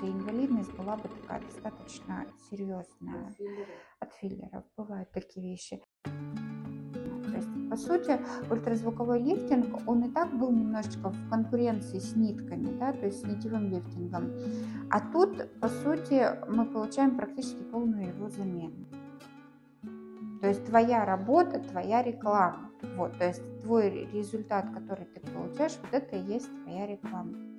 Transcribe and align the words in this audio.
что 0.00 0.08
инвалидность 0.08 0.72
была 0.76 0.96
бы 0.96 1.08
такая 1.08 1.42
достаточно 1.42 2.26
серьезная. 2.50 3.34
От 3.98 4.12
филлеров 4.14 4.64
бывают 4.76 5.10
такие 5.10 5.50
вещи. 5.50 5.82
То 6.04 7.36
есть, 7.36 7.70
по 7.70 7.76
сути, 7.76 8.18
ультразвуковой 8.50 9.20
лифтинг, 9.20 9.86
он 9.86 10.04
и 10.04 10.10
так 10.10 10.32
был 10.38 10.50
немножечко 10.52 11.10
в 11.10 11.28
конкуренции 11.28 11.98
с 11.98 12.16
нитками, 12.16 12.78
да, 12.78 12.92
то 12.92 13.06
есть 13.06 13.20
с 13.20 13.24
нитевым 13.24 13.70
лифтингом. 13.70 14.32
А 14.90 15.00
тут, 15.12 15.60
по 15.60 15.68
сути, 15.68 16.26
мы 16.48 16.64
получаем 16.64 17.16
практически 17.16 17.62
полную 17.64 18.08
его 18.08 18.30
замену. 18.30 18.86
То 20.40 20.48
есть 20.48 20.64
твоя 20.64 21.04
работа, 21.04 21.60
твоя 21.60 22.02
реклама. 22.02 22.70
Вот, 22.96 23.18
то 23.18 23.26
есть 23.26 23.42
твой 23.60 24.06
результат, 24.06 24.70
который 24.72 25.04
ты 25.04 25.20
получаешь, 25.20 25.76
вот 25.82 25.92
это 25.92 26.16
и 26.16 26.22
есть 26.22 26.48
твоя 26.62 26.86
реклама. 26.86 27.49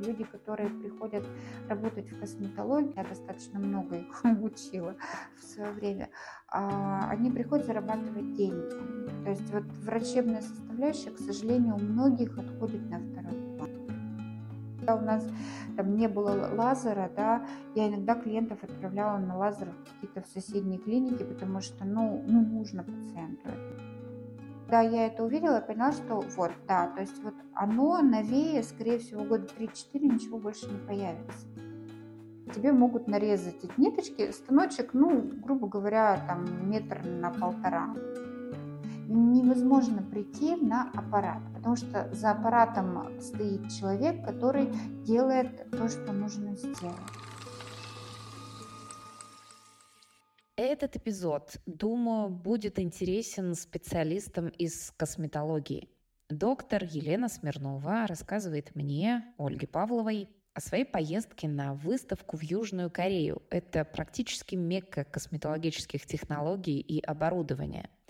Люди, 0.00 0.24
которые 0.24 0.70
приходят 0.70 1.24
работать 1.68 2.10
в 2.10 2.18
косметологии, 2.18 2.94
я 2.96 3.04
достаточно 3.04 3.58
много 3.58 3.96
их 3.96 4.24
учила 4.42 4.96
в 5.38 5.42
свое 5.42 5.72
время, 5.72 6.08
а, 6.48 7.08
они 7.10 7.30
приходят 7.30 7.66
зарабатывать 7.66 8.34
деньги. 8.34 8.70
То 9.24 9.30
есть 9.30 9.50
вот 9.50 9.64
врачебная 9.84 10.40
составляющая, 10.40 11.10
к 11.10 11.18
сожалению, 11.18 11.76
у 11.76 11.80
многих 11.80 12.38
отходит 12.38 12.88
на 12.90 12.98
второй 12.98 13.50
когда 14.80 14.96
у 14.96 15.00
нас 15.00 15.26
там 15.76 15.96
не 15.96 16.08
было 16.08 16.54
лазера, 16.54 17.10
да, 17.14 17.46
я 17.74 17.88
иногда 17.88 18.14
клиентов 18.14 18.62
отправляла 18.62 19.18
на 19.18 19.36
лазер 19.36 19.68
в 19.70 19.84
какие-то 19.84 20.22
в 20.22 20.26
соседние 20.26 20.78
клиники, 20.78 21.22
потому 21.22 21.60
что, 21.60 21.84
ну, 21.84 22.22
ну 22.26 22.44
нужно 22.44 22.82
пациенту 22.82 23.48
Когда 24.70 24.82
я 24.82 25.08
это 25.08 25.24
увидела, 25.24 25.56
я 25.56 25.60
поняла, 25.62 25.90
что 25.90 26.20
вот, 26.36 26.52
да, 26.68 26.86
то 26.94 27.00
есть 27.00 27.20
вот 27.24 27.34
оно 27.54 28.00
новее, 28.02 28.62
скорее 28.62 29.00
всего, 29.00 29.24
года 29.24 29.48
3-4 29.58 29.68
ничего 29.94 30.38
больше 30.38 30.70
не 30.70 30.78
появится. 30.78 31.48
Тебе 32.54 32.70
могут 32.70 33.08
нарезать 33.08 33.56
эти 33.64 33.72
ниточки, 33.78 34.30
станочек, 34.30 34.94
ну, 34.94 35.22
грубо 35.44 35.66
говоря, 35.66 36.24
там 36.28 36.70
метр 36.70 37.04
на 37.04 37.32
полтора 37.32 37.96
невозможно 39.08 40.04
прийти 40.04 40.54
на 40.54 40.88
аппарат, 40.94 41.42
потому 41.56 41.74
что 41.74 42.08
за 42.12 42.30
аппаратом 42.30 43.20
стоит 43.20 43.68
человек, 43.72 44.24
который 44.24 44.72
делает 45.02 45.68
то, 45.72 45.88
что 45.88 46.12
нужно 46.12 46.54
сделать. 46.54 46.94
Этот 50.62 50.94
эпизод, 50.94 51.56
думаю, 51.64 52.28
будет 52.28 52.78
интересен 52.78 53.54
специалистам 53.54 54.48
из 54.48 54.92
косметологии. 54.94 55.88
Доктор 56.28 56.84
Елена 56.84 57.30
Смирнова 57.30 58.06
рассказывает 58.06 58.74
мне, 58.74 59.24
Ольге 59.38 59.66
Павловой, 59.66 60.28
о 60.52 60.60
своей 60.60 60.84
поездке 60.84 61.48
на 61.48 61.72
выставку 61.72 62.36
в 62.36 62.42
Южную 62.42 62.90
Корею. 62.90 63.40
Это 63.48 63.86
практически 63.86 64.54
мекка 64.54 65.04
косметологических 65.04 66.04
технологий 66.04 66.78
и 66.78 67.00
оборудования– 67.00 67.88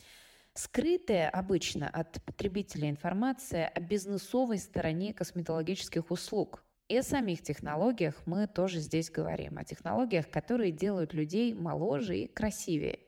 Скрытая 0.54 1.30
обычно 1.30 1.88
от 1.88 2.20
потребителя 2.24 2.90
информация 2.90 3.68
о 3.68 3.80
бизнесовой 3.80 4.58
стороне 4.58 5.14
косметологических 5.14 6.10
услуг. 6.10 6.64
И 6.90 6.96
о 6.96 7.04
самих 7.04 7.40
технологиях 7.42 8.20
мы 8.26 8.48
тоже 8.48 8.80
здесь 8.80 9.12
говорим. 9.12 9.58
О 9.58 9.64
технологиях, 9.64 10.28
которые 10.28 10.72
делают 10.72 11.14
людей 11.14 11.54
моложе 11.54 12.18
и 12.18 12.26
красивее. 12.26 12.98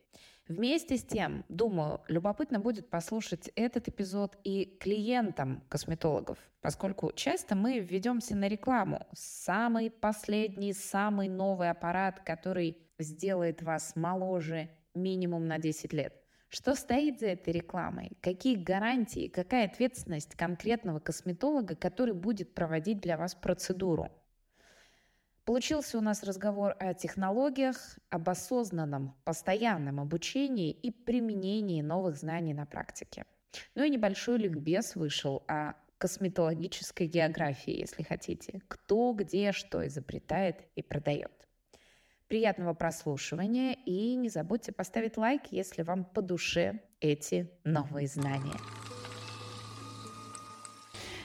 Вместе 0.46 0.96
с 0.96 1.02
тем, 1.02 1.44
думаю, 1.48 2.00
любопытно 2.06 2.60
будет 2.60 2.90
послушать 2.90 3.50
этот 3.56 3.88
эпизод 3.88 4.38
и 4.44 4.76
клиентам 4.78 5.64
косметологов, 5.68 6.38
поскольку 6.60 7.10
часто 7.12 7.56
мы 7.56 7.80
ведемся 7.80 8.36
на 8.36 8.46
рекламу. 8.46 9.04
Самый 9.14 9.90
последний, 9.90 10.74
самый 10.74 11.28
новый 11.28 11.68
аппарат, 11.68 12.20
который 12.20 12.78
сделает 13.00 13.62
вас 13.62 13.96
моложе 13.96 14.70
минимум 14.94 15.48
на 15.48 15.58
10 15.58 15.92
лет. 15.92 16.21
Что 16.54 16.74
стоит 16.74 17.18
за 17.18 17.28
этой 17.28 17.54
рекламой? 17.54 18.12
Какие 18.20 18.56
гарантии, 18.56 19.28
какая 19.28 19.64
ответственность 19.64 20.34
конкретного 20.34 21.00
косметолога, 21.00 21.74
который 21.74 22.12
будет 22.12 22.54
проводить 22.54 23.00
для 23.00 23.16
вас 23.16 23.34
процедуру? 23.34 24.10
Получился 25.46 25.96
у 25.96 26.02
нас 26.02 26.22
разговор 26.22 26.76
о 26.78 26.92
технологиях, 26.92 27.98
об 28.10 28.28
осознанном, 28.28 29.14
постоянном 29.24 29.98
обучении 29.98 30.70
и 30.70 30.90
применении 30.90 31.80
новых 31.80 32.18
знаний 32.18 32.52
на 32.52 32.66
практике. 32.66 33.24
Ну 33.74 33.84
и 33.84 33.88
небольшой 33.88 34.36
ликбез 34.36 34.94
вышел 34.94 35.44
о 35.48 35.72
косметологической 35.96 37.06
географии, 37.06 37.80
если 37.80 38.02
хотите. 38.02 38.60
Кто, 38.68 39.14
где, 39.14 39.52
что 39.52 39.86
изобретает 39.86 40.56
и 40.76 40.82
продает. 40.82 41.41
Приятного 42.28 42.74
прослушивания 42.74 43.76
и 43.84 44.14
не 44.14 44.28
забудьте 44.28 44.72
поставить 44.72 45.16
лайк, 45.16 45.42
если 45.50 45.82
вам 45.82 46.04
по 46.04 46.22
душе 46.22 46.80
эти 47.00 47.50
новые 47.64 48.06
знания. 48.06 48.56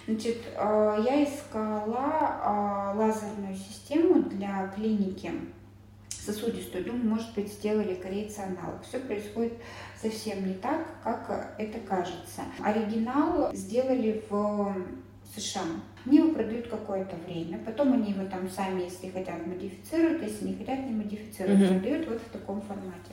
Значит, 0.08 0.38
э, 0.56 1.04
я 1.06 1.24
искала 1.24 2.94
э, 2.94 2.98
лазерную 2.98 3.56
систему 3.56 4.24
для 4.24 4.68
клиники 4.76 5.32
сосудистую. 6.10 6.86
Думаю, 6.86 7.06
может 7.06 7.34
быть, 7.36 7.52
сделали 7.52 7.96
корейцы 7.96 8.40
аналог. 8.40 8.84
Все 8.84 9.00
происходит 9.00 9.54
совсем 10.02 10.48
не 10.48 10.54
так, 10.56 10.86
как 11.04 11.56
это 11.58 11.80
кажется. 11.80 12.44
Оригинал 12.64 13.54
сделали 13.54 14.24
в 14.30 14.76
США. 15.36 15.64
Они 16.06 16.18
его 16.18 16.34
продают 16.34 16.68
какое-то 16.68 17.16
время, 17.28 17.60
потом 17.66 17.94
они 17.94 18.12
его 18.12 18.26
там 18.26 18.50
сами, 18.50 18.84
если 18.84 19.10
хотят, 19.10 19.46
модифицируют, 19.46 20.24
если 20.24 20.48
не 20.48 20.56
хотят, 20.56 20.80
не 20.80 20.94
модифицируют, 20.96 21.60
uh-huh. 21.60 21.80
продают 21.80 22.08
вот 22.08 22.22
в 22.22 22.30
таком 22.32 22.62
формате. 22.62 23.12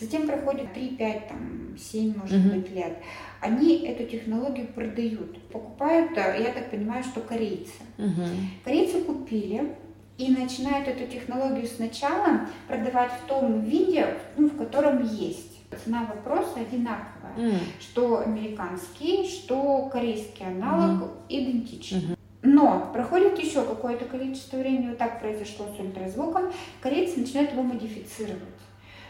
Затем 0.00 0.26
проходит 0.26 0.66
3-5, 0.76 1.28
там, 1.28 1.76
7, 1.78 2.18
может 2.18 2.36
uh-huh. 2.36 2.54
быть, 2.54 2.70
лет. 2.72 2.98
Они 3.40 3.86
эту 3.86 4.04
технологию 4.04 4.66
продают, 4.68 5.40
покупают, 5.48 6.12
э, 6.16 6.42
я 6.42 6.52
так 6.52 6.70
понимаю, 6.70 7.04
что 7.04 7.20
корейцы. 7.20 7.82
Uh-huh. 7.96 8.26
Корейцы 8.64 9.02
купили, 9.02 9.74
и 10.18 10.30
начинают 10.30 10.88
эту 10.88 11.06
технологию 11.10 11.66
сначала 11.66 12.46
продавать 12.68 13.12
в 13.12 13.26
том 13.26 13.62
виде, 13.62 14.18
ну, 14.36 14.48
в 14.48 14.56
котором 14.56 15.02
есть. 15.04 15.51
Цена 15.76 16.04
вопроса 16.04 16.60
одинаковая, 16.60 17.34
mm. 17.36 17.58
что 17.80 18.20
американский, 18.20 19.28
что 19.28 19.88
корейский 19.92 20.46
аналог 20.46 21.02
mm. 21.02 21.10
идентичны. 21.28 21.98
Mm-hmm. 21.98 22.18
Но 22.42 22.90
проходит 22.92 23.38
еще 23.38 23.62
какое-то 23.62 24.04
количество 24.04 24.56
времени, 24.56 24.88
вот 24.88 24.98
так 24.98 25.20
произошло 25.20 25.66
с 25.74 25.80
ультразвуком, 25.80 26.52
корейцы 26.80 27.20
начинают 27.20 27.52
его 27.52 27.62
модифицировать. 27.62 28.42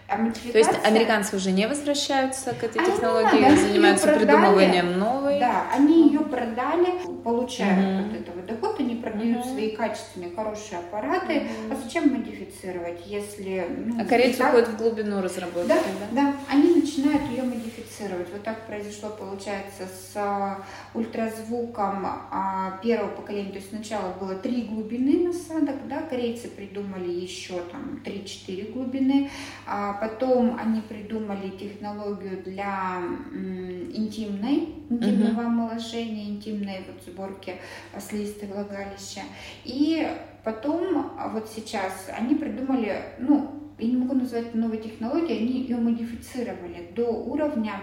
А 0.08 0.16
То 0.16 0.58
есть 0.58 0.70
американцы 0.84 1.36
уже 1.36 1.52
не 1.52 1.66
возвращаются 1.66 2.52
к 2.52 2.62
этой 2.62 2.84
технологии, 2.84 3.42
они 3.42 3.56
занимаются 3.56 4.08
продали, 4.08 4.26
придумыванием 4.26 4.98
новой. 4.98 5.38
Да, 5.40 5.64
они 5.72 6.08
ее 6.08 6.20
продали, 6.20 6.92
получают 7.24 7.78
mm-hmm. 7.78 8.10
вот 8.10 8.20
этого 8.20 8.42
доход, 8.72 8.80
они 8.80 8.96
продают 8.96 9.38
mm-hmm. 9.38 9.52
свои 9.52 9.76
качественные, 9.76 10.30
хорошие 10.34 10.78
аппараты. 10.78 11.32
Mm-hmm. 11.32 11.72
А 11.72 11.76
зачем 11.82 12.12
модифицировать, 12.12 13.00
если... 13.06 13.66
Ну, 13.86 14.00
а 14.00 14.04
корейцы 14.04 14.38
так... 14.38 14.48
уходят 14.50 14.68
в 14.70 14.76
глубину 14.76 15.22
разработки, 15.22 15.68
да, 15.68 15.78
да? 16.10 16.22
Да, 16.22 16.36
они 16.50 16.80
начинают 16.80 17.22
ее 17.30 17.42
модифицировать. 17.42 18.28
Вот 18.32 18.42
так 18.42 18.66
произошло, 18.66 19.10
получается, 19.10 19.84
с 19.86 20.12
а, 20.16 20.62
ультразвуком 20.94 22.06
а, 22.06 22.78
первого 22.82 23.08
поколения. 23.10 23.50
То 23.50 23.58
есть 23.58 23.70
сначала 23.70 24.12
было 24.14 24.34
три 24.34 24.62
глубины 24.62 25.28
насадок, 25.28 25.76
да, 25.88 26.02
корейцы 26.02 26.48
придумали 26.48 27.10
еще 27.10 27.60
там 27.70 28.00
3-4 28.04 28.72
глубины, 28.72 29.30
а 29.66 29.94
потом 29.94 30.58
они 30.58 30.80
придумали 30.80 31.50
технологию 31.50 32.42
для 32.42 33.02
интимной, 33.32 34.68
интимного 34.90 35.42
uh-huh. 35.42 35.46
омоложения, 35.46 36.30
интимной 36.30 36.84
вот 36.86 37.02
сборки 37.06 37.56
слизистой 37.98 38.48
влагалища. 38.64 39.22
И 39.64 40.08
потом, 40.44 41.12
вот 41.32 41.48
сейчас, 41.48 42.08
они 42.16 42.34
придумали, 42.34 43.02
ну, 43.18 43.62
я 43.78 43.88
не 43.88 43.96
могу 43.96 44.14
назвать 44.14 44.48
это 44.48 44.58
новой 44.58 44.78
технологией, 44.78 45.38
они 45.38 45.62
ее 45.62 45.76
модифицировали 45.76 46.90
до 46.94 47.06
уровня 47.06 47.80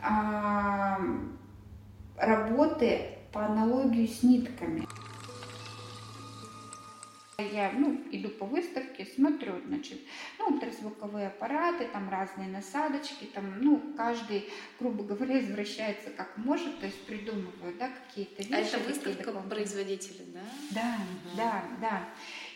а, 0.00 0.98
работы 2.16 3.00
по 3.32 3.46
аналогии 3.46 4.06
с 4.06 4.22
нитками. 4.22 4.86
Я 7.50 7.72
ну, 7.72 8.00
иду 8.10 8.28
по 8.28 8.46
выставке, 8.46 9.04
смотрю, 9.04 9.60
значит, 9.66 10.00
ну, 10.38 10.46
ультразвуковые 10.46 11.28
аппараты, 11.28 11.86
там 11.92 12.08
разные 12.10 12.48
насадочки, 12.48 13.24
там, 13.24 13.60
ну, 13.60 13.94
каждый, 13.96 14.48
грубо 14.78 15.04
говоря, 15.04 15.40
извращается 15.40 16.10
как 16.10 16.36
может, 16.36 16.78
то 16.80 16.86
есть 16.86 17.04
придумывают, 17.06 17.78
да, 17.78 17.90
какие-то 17.90 18.42
вещи. 18.42 18.52
А 18.52 18.58
это 18.58 18.78
выставка 18.78 19.32
производителей, 19.32 20.26
да? 20.32 20.40
Да, 20.70 20.96
угу. 20.96 21.36
да, 21.36 21.64
да. 21.80 22.08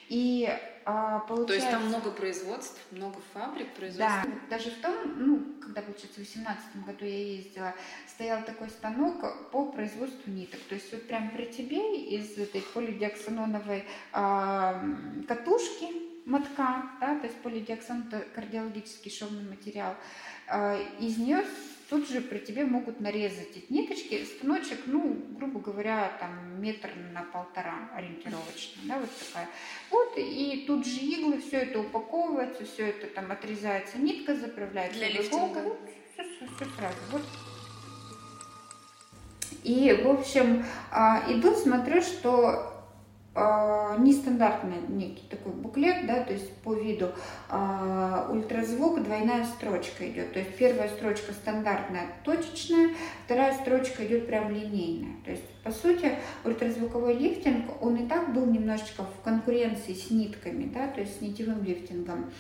И 0.09 0.49
а, 0.89 1.19
получается... 1.19 1.47
То 1.47 1.55
есть 1.55 1.71
там 1.71 1.87
много 1.89 2.11
производств, 2.13 2.81
много 2.93 3.19
фабрик 3.35 3.75
производств? 3.75 4.23
Да, 4.25 4.57
даже 4.57 4.71
в 4.71 4.81
том, 4.81 4.95
ну, 5.17 5.55
когда, 5.61 5.83
получается, 5.83 6.21
в 6.21 6.25
2018 6.25 6.87
году 6.87 7.05
я 7.05 7.35
ездила, 7.37 7.75
стоял 8.07 8.45
такой 8.45 8.71
станок 8.71 9.51
по 9.51 9.67
производству 9.67 10.31
ниток. 10.31 10.61
То 10.69 10.77
есть 10.77 10.93
вот 10.93 11.09
прям 11.09 11.31
при 11.31 11.47
тебе 11.47 12.03
из 12.05 12.39
этой 12.39 12.63
полидиоксаноновой 12.73 13.85
а, 14.13 14.81
катушки 15.27 15.89
мотка, 16.25 16.91
да, 17.01 17.19
то 17.19 17.27
есть 17.27 17.41
полидиоксан– 17.43 18.05
это 18.09 18.25
кардиологический 18.35 19.11
шовный 19.11 19.49
материал, 19.49 19.97
а, 20.47 20.79
из 21.01 21.19
нее 21.19 21.45
тут 21.89 22.09
же 22.09 22.21
при 22.21 22.39
тебе 22.39 22.65
могут 22.65 23.01
нарезать 23.01 23.51
эти 23.57 23.73
ниточки. 23.73 24.25
Станочек, 24.25 24.81
ну, 24.87 25.17
грубо 25.37 25.61
говоря, 25.61 26.13
там 26.21 26.61
метр 26.61 26.91
на 27.13 27.23
полтора 27.23 27.91
ориентировочно, 27.95 28.83
да, 28.85 28.99
вот 28.99 29.11
такая. 29.27 29.49
Вот, 29.91 30.15
и 30.17 30.65
тут 30.67 30.87
же 30.87 31.01
иглы, 31.01 31.41
все 31.41 31.59
это 31.59 31.81
упаковывается, 31.81 32.65
все 32.65 32.89
это 32.89 33.07
там 33.07 33.31
отрезается, 33.31 33.99
нитка 33.99 34.35
заправляется 34.35 34.99
Для 34.99 35.09
лифтинга. 35.11 35.59
Вот, 35.63 35.79
все, 36.13 36.23
все, 36.23 36.47
все 36.57 36.65
сразу. 36.77 36.97
Вот. 37.13 37.23
И, 39.63 39.93
в 40.05 40.09
общем, 40.09 40.65
а, 40.91 41.25
иду, 41.29 41.55
смотрю, 41.55 42.01
что 42.01 42.76
а, 43.39 43.97
нестандартный 43.99 44.79
некий 44.89 45.27
такой 45.29 45.53
буклет, 45.53 46.07
да, 46.07 46.25
то 46.25 46.33
есть 46.33 46.51
по 46.63 46.73
виду 46.73 47.11
а, 47.51 48.29
ультразвук 48.31 49.03
двойная 49.03 49.45
строчка 49.45 50.09
идет, 50.09 50.33
то 50.33 50.39
есть 50.39 50.57
первая 50.57 50.89
строчка 50.89 51.35
стандартная, 51.35 52.07
точечная, 52.25 52.95
вторая 53.27 53.53
строчка 53.53 54.07
идет 54.07 54.27
прям 54.27 54.51
линейная, 54.51 55.17
то 55.23 55.31
есть 55.33 55.45
по 55.63 55.71
сути 55.71 56.13
ультразвуковой 56.45 57.13
лифтинг, 57.13 57.83
он 57.83 57.97
и 57.97 58.09
так 58.09 58.33
был 58.33 58.47
немножечко 58.47 59.05
в 59.05 59.23
конкуренции 59.23 59.93
с 59.93 60.11
нитками, 60.11 60.65
да, 60.73 60.89
то 60.89 61.03
есть 61.03 61.19
с 61.19 61.21
нитевым 61.21 61.63
лифтингом, 61.63 62.31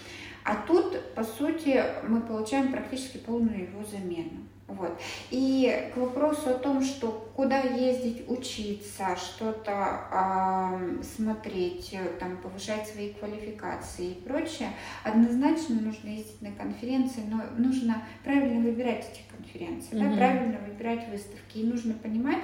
а 0.44 0.56
тут 0.66 0.98
по 1.14 1.25
сути 1.25 1.84
мы 2.08 2.22
получаем 2.22 2.72
практически 2.72 3.19
полную 3.19 3.64
его 3.64 3.84
замену. 3.84 4.46
Вот. 4.69 5.01
И 5.31 5.91
к 5.95 5.97
вопросу 5.97 6.51
о 6.51 6.55
том, 6.55 6.83
что 6.83 7.31
куда 7.37 7.61
ездить 7.61 8.29
учиться, 8.29 9.17
что-то 9.17 10.01
э, 10.11 11.03
смотреть, 11.05 11.97
там, 12.19 12.37
повышать 12.39 12.89
свои 12.89 13.13
квалификации 13.13 14.11
и 14.11 14.21
прочее, 14.23 14.71
однозначно 15.05 15.77
нужно 15.77 16.09
ездить 16.09 16.43
на 16.43 16.51
конференции, 16.51 17.23
но 17.31 17.43
нужно 17.57 18.03
правильно 18.25 18.61
выбирать 18.61 19.07
эти 19.13 19.23
конференции, 19.37 19.95
mm-hmm. 19.95 20.11
да, 20.11 20.17
правильно 20.17 20.59
выбирать 20.67 21.09
выставки, 21.11 21.59
и 21.59 21.67
нужно 21.67 21.95
понимать, 21.95 22.43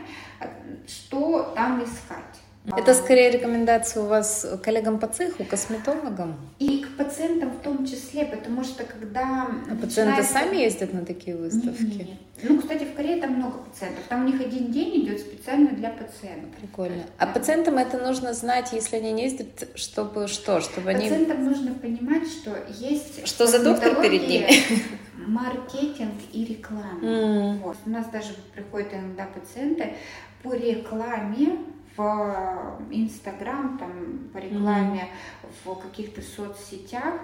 что 0.87 1.53
там 1.57 1.83
искать. 1.83 2.41
Это 2.65 2.95
скорее 2.95 3.31
рекомендация 3.31 4.03
у 4.05 4.07
вас 4.07 4.47
коллегам 4.63 5.01
по 5.01 5.09
цеху, 5.09 5.45
косметологам? 5.45 6.37
И 6.61 6.85
к 6.85 6.97
пациентам 6.97 7.51
в 7.51 7.61
том 7.61 7.85
числе, 7.85 8.25
потому 8.25 8.63
что 8.63 8.85
когда... 8.85 9.49
А 9.69 9.75
пациенты 9.75 10.23
сами 10.23 10.57
ездят 10.57 10.93
на 10.93 11.05
такие 11.05 11.37
выставки? 11.37 11.83
Нет, 11.83 12.09
нет. 12.09 12.19
Ну, 12.45 12.61
кстати, 12.61 12.85
в 12.85 12.95
Корее 12.95 13.21
там 13.21 13.33
много 13.35 13.59
пациентов. 13.59 14.05
Там 14.09 14.25
у 14.25 14.29
них 14.29 14.41
один 14.41 14.71
день 14.71 15.05
идет 15.05 15.21
специально 15.21 15.71
для 15.71 15.91
пациентов. 15.91 16.51
Прикольно. 16.61 17.03
А 17.19 17.27
да. 17.27 17.33
пациентам 17.33 17.79
это 17.79 17.99
нужно 17.99 18.33
знать, 18.33 18.73
если 18.73 18.97
они 18.97 19.13
не 19.13 19.25
ездят, 19.25 19.69
чтобы 19.75 20.29
что? 20.29 20.61
Чтобы 20.61 20.91
они... 20.91 21.09
Пациентам 21.09 21.45
нужно 21.45 21.75
понимать, 21.75 22.29
что 22.29 22.57
есть... 22.79 23.27
Что 23.27 23.49
за 23.49 23.63
доктор 23.63 24.01
перед 24.01 24.29
ними? 24.29 24.49
маркетинг 25.27 26.15
и 26.33 26.45
реклама. 26.45 27.01
Mm. 27.01 27.59
Вот. 27.59 27.77
У 27.87 27.91
нас 27.91 28.07
даже 28.07 28.35
приходят 28.55 28.93
иногда 28.95 29.27
пациенты 29.27 29.95
по 30.43 30.55
рекламе 30.55 31.59
в 31.97 32.79
Инстаграм, 32.91 33.79
там, 33.79 34.31
по 34.33 34.39
рекламе, 34.39 35.09
mm-hmm. 35.09 35.75
в 35.75 35.83
каких-то 35.83 36.23
соцсетях. 36.23 37.15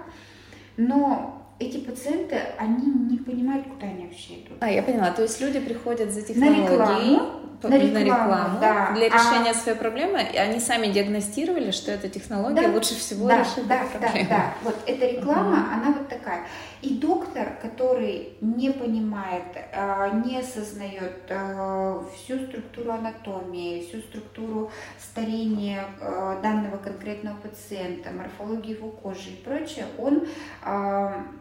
Но 0.77 1.53
эти 1.59 1.77
пациенты, 1.77 2.37
они 2.57 2.85
не 2.85 3.17
понимают, 3.17 3.67
куда 3.67 3.87
они 3.87 4.05
вообще 4.05 4.41
идут. 4.41 4.57
А, 4.61 4.69
я 4.69 4.81
поняла. 4.81 5.11
То 5.11 5.23
есть 5.23 5.41
люди 5.41 5.59
приходят 5.59 6.11
за 6.11 6.21
технологией, 6.21 7.19
на 7.67 7.77
рекламу, 7.77 7.93
на 7.93 8.03
рекламу, 8.03 8.59
да. 8.59 8.91
для 8.93 9.09
решения 9.09 9.51
а... 9.51 9.53
своей 9.53 9.77
проблемы, 9.77 10.21
и 10.33 10.37
они 10.37 10.59
сами 10.59 10.87
диагностировали, 10.87 11.71
что 11.71 11.91
эта 11.91 12.07
технология 12.09 12.67
да, 12.67 12.73
лучше 12.73 12.95
всего 12.95 13.27
да, 13.27 13.39
решит 13.39 13.67
да, 13.67 13.81
эту 13.81 13.99
проблему. 13.99 14.29
Да, 14.29 14.35
да, 14.35 14.53
вот 14.63 14.75
эта 14.85 15.05
реклама, 15.07 15.57
uh-huh. 15.57 15.73
она 15.73 15.97
вот 15.97 16.07
такая. 16.07 16.45
И 16.81 16.95
доктор, 16.95 17.57
который 17.61 18.37
не 18.39 18.69
понимает, 18.71 19.43
а, 19.73 20.09
не 20.25 20.39
осознает 20.39 21.23
а, 21.29 22.05
всю 22.15 22.39
структуру 22.39 22.91
анатомии, 22.91 23.85
всю 23.85 23.99
структуру 23.99 24.71
старения 24.97 25.83
а, 25.99 26.39
данного 26.41 26.77
конкретного 26.77 27.35
пациента, 27.37 28.11
морфологию 28.11 28.77
его 28.77 28.89
кожи 28.89 29.31
и 29.31 29.35
прочее, 29.35 29.85
он 29.97 30.27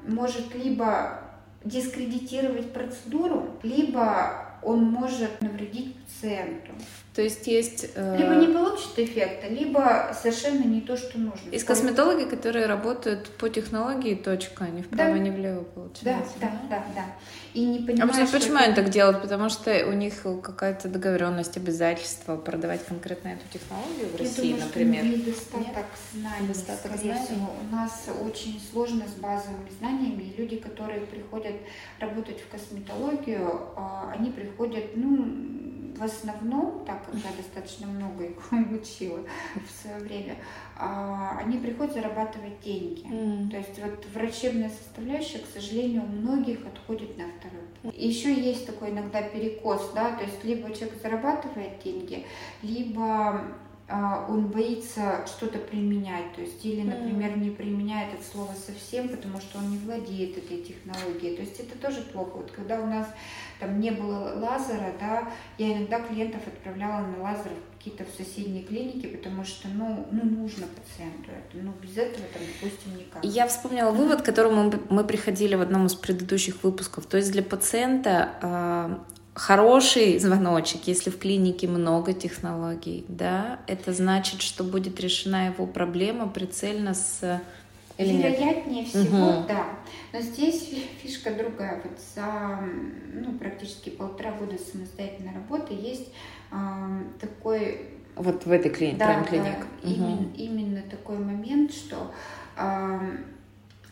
может 0.07 0.55
либо 0.55 1.21
дискредитировать 1.65 2.73
процедуру, 2.73 3.47
либо 3.63 4.57
он 4.63 4.85
может 4.85 5.41
навредить 5.41 5.97
пациенту. 6.09 6.73
То 7.15 7.23
есть 7.23 7.47
есть... 7.47 7.91
Э... 7.97 8.17
Либо 8.17 8.35
не 8.37 8.47
получит 8.47 8.97
эффекта, 8.97 9.49
либо 9.49 10.17
совершенно 10.21 10.65
не 10.65 10.81
то, 10.81 10.97
что 10.97 11.19
нужно. 11.19 11.51
Есть 11.51 11.65
косметологи, 11.65 12.29
которые 12.29 12.67
работают 12.67 13.29
по 13.39 13.49
технологии, 13.49 14.15
точка, 14.15 14.69
ни 14.69 14.83
вправо, 14.83 15.15
да. 15.15 15.19
ни 15.19 15.31
влево, 15.31 15.65
получается. 15.65 16.35
Да, 16.41 16.47
да, 16.47 16.61
да, 16.71 16.85
да. 16.95 17.07
И 17.55 17.65
не 17.65 17.81
понимаю, 17.81 18.11
а 18.11 18.13
почему, 18.13 18.31
почему 18.31 18.57
это... 18.57 18.65
они 18.67 18.75
так 18.75 18.91
делают? 18.91 19.21
Потому 19.21 19.49
что 19.49 19.87
у 19.89 19.93
них 19.93 20.23
какая-то 20.43 20.89
договоренность, 20.89 21.57
обязательство 21.57 22.37
продавать 22.37 22.85
конкретно 22.85 23.29
эту 23.29 23.49
технологию 23.53 24.09
в 24.15 24.17
России, 24.17 24.51
Я 24.51 24.53
думаю, 24.53 24.67
например. 24.67 25.05
Что 25.05 25.17
недостаток 25.17 25.87
знаний. 26.13 26.43
Недостаток 26.43 26.97
знаний. 26.97 27.25
Всего. 27.25 27.51
У 27.69 27.75
нас 27.75 28.07
очень 28.25 28.63
сложно 28.71 29.05
с 29.09 29.21
базовыми 29.21 29.71
знаниями. 29.81 30.23
И 30.23 30.41
люди, 30.41 30.57
которые 30.59 31.01
приходят 31.01 31.55
работать 31.99 32.41
в 32.41 32.49
косметологию, 32.49 33.71
а, 33.75 34.13
они 34.17 34.31
приходят, 34.31 34.85
ну, 34.95 35.27
в 35.99 36.03
основном, 36.03 36.85
так 36.85 37.05
как 37.05 37.15
я 37.15 37.31
достаточно 37.37 37.87
много 37.87 38.25
их 38.25 38.53
учила 38.53 39.21
в 39.55 39.83
свое 39.83 39.99
время, 39.99 40.37
а, 40.77 41.39
они 41.39 41.59
приходят 41.59 41.95
зарабатывать 41.95 42.61
деньги. 42.61 43.05
Mm. 43.07 43.51
То 43.51 43.57
есть 43.57 43.79
вот 43.79 44.07
врачебная 44.15 44.71
составляющая, 44.71 45.39
к 45.39 45.47
сожалению, 45.47 46.05
у 46.05 46.07
многих 46.07 46.65
отходит 46.67 47.17
на 47.19 47.25
второй 47.39 47.67
план. 47.81 47.93
Еще 47.97 48.33
есть 48.33 48.67
такой 48.67 48.91
иногда 48.91 49.23
перекос, 49.23 49.91
да, 49.95 50.13
то 50.13 50.25
есть 50.25 50.45
либо 50.45 50.73
человек 50.75 51.01
зарабатывает 51.03 51.83
деньги, 51.83 52.25
либо 52.63 53.43
он 53.91 54.49
боится 54.49 55.25
что-то 55.27 55.59
применять, 55.59 56.35
то 56.35 56.43
есть 56.43 56.63
или, 56.63 56.83
например, 56.83 57.39
не 57.39 57.51
применяет 57.51 58.13
это 58.13 58.23
слово 58.23 58.53
совсем, 58.53 59.09
потому 59.09 59.41
что 59.41 59.59
он 59.59 59.71
не 59.71 59.79
владеет 59.79 60.37
этой 60.37 60.59
технологией. 60.59 61.37
То 61.37 61.43
есть 61.43 61.59
это 61.59 61.79
тоже 61.79 62.03
плохо. 62.03 62.37
Вот 62.37 62.51
когда 62.51 62.81
у 62.83 62.87
нас 62.87 63.07
там 63.59 63.81
не 63.81 63.91
было 63.91 64.35
лазера, 64.39 64.93
да, 65.01 65.33
я 65.57 65.79
иногда 65.79 66.01
клиентов 66.01 66.43
отправляла 66.47 67.07
на 67.07 67.23
лазер 67.23 67.51
в 67.51 67.79
какие-то 67.79 68.05
в 68.05 68.15
соседние 68.15 68.63
клиники, 68.63 69.07
потому 69.07 69.43
что, 69.45 69.69
ну, 69.69 70.07
ну 70.13 70.23
нужно 70.23 70.67
пациенту 70.67 71.31
это, 71.31 71.65
ну, 71.65 71.73
без 71.81 71.97
этого 71.97 72.27
там, 72.35 72.43
допустим, 72.61 72.95
никак. 72.95 73.25
Я 73.25 73.47
вспомнила 73.49 73.91
вывод, 73.91 74.21
к 74.21 74.27
которому 74.27 74.71
мы 74.91 75.05
приходили 75.05 75.55
в 75.55 75.63
одном 75.63 75.87
из 75.87 75.95
предыдущих 75.95 76.63
выпусков. 76.63 77.07
То 77.07 77.17
есть 77.17 77.33
для 77.33 77.43
пациента 77.43 78.33
а, 78.43 79.05
хороший 79.39 80.19
звоночек, 80.19 80.83
если 80.87 81.11
в 81.11 81.19
клинике 81.19 81.69
много 81.69 82.13
технологий, 82.13 83.05
да, 83.09 83.61
это 83.67 83.93
значит, 83.93 84.43
что 84.43 84.65
будет 84.65 85.01
решена 85.01 85.47
его 85.47 85.67
проблема 85.67 86.29
прицельно 86.29 86.95
с 86.95 87.41
или 87.99 88.17
Вероятнее 88.17 88.83
нет? 88.83 88.89
всего, 88.89 89.27
угу. 89.27 89.49
да. 89.49 89.67
Но 90.13 90.21
здесь 90.21 90.73
фишка 91.03 91.33
другая. 91.35 91.83
Вот 91.83 91.99
за 92.15 92.61
ну, 93.13 93.37
практически 93.39 93.91
полтора 93.91 94.33
года 94.33 94.57
самостоятельной 94.57 95.35
работы 95.35 95.75
есть 95.75 96.13
э, 96.53 96.57
такой... 97.21 97.89
Вот 98.15 98.47
в 98.47 98.53
этой 98.53 98.71
клинике, 98.71 98.99
да, 98.99 99.23
клиник. 99.25 99.67
Да, 99.83 99.91
угу. 99.91 99.95
именно, 99.95 100.35
именно 100.37 100.83
такой 100.83 101.19
момент, 101.19 101.73
что 101.73 102.13
э, 102.57 103.01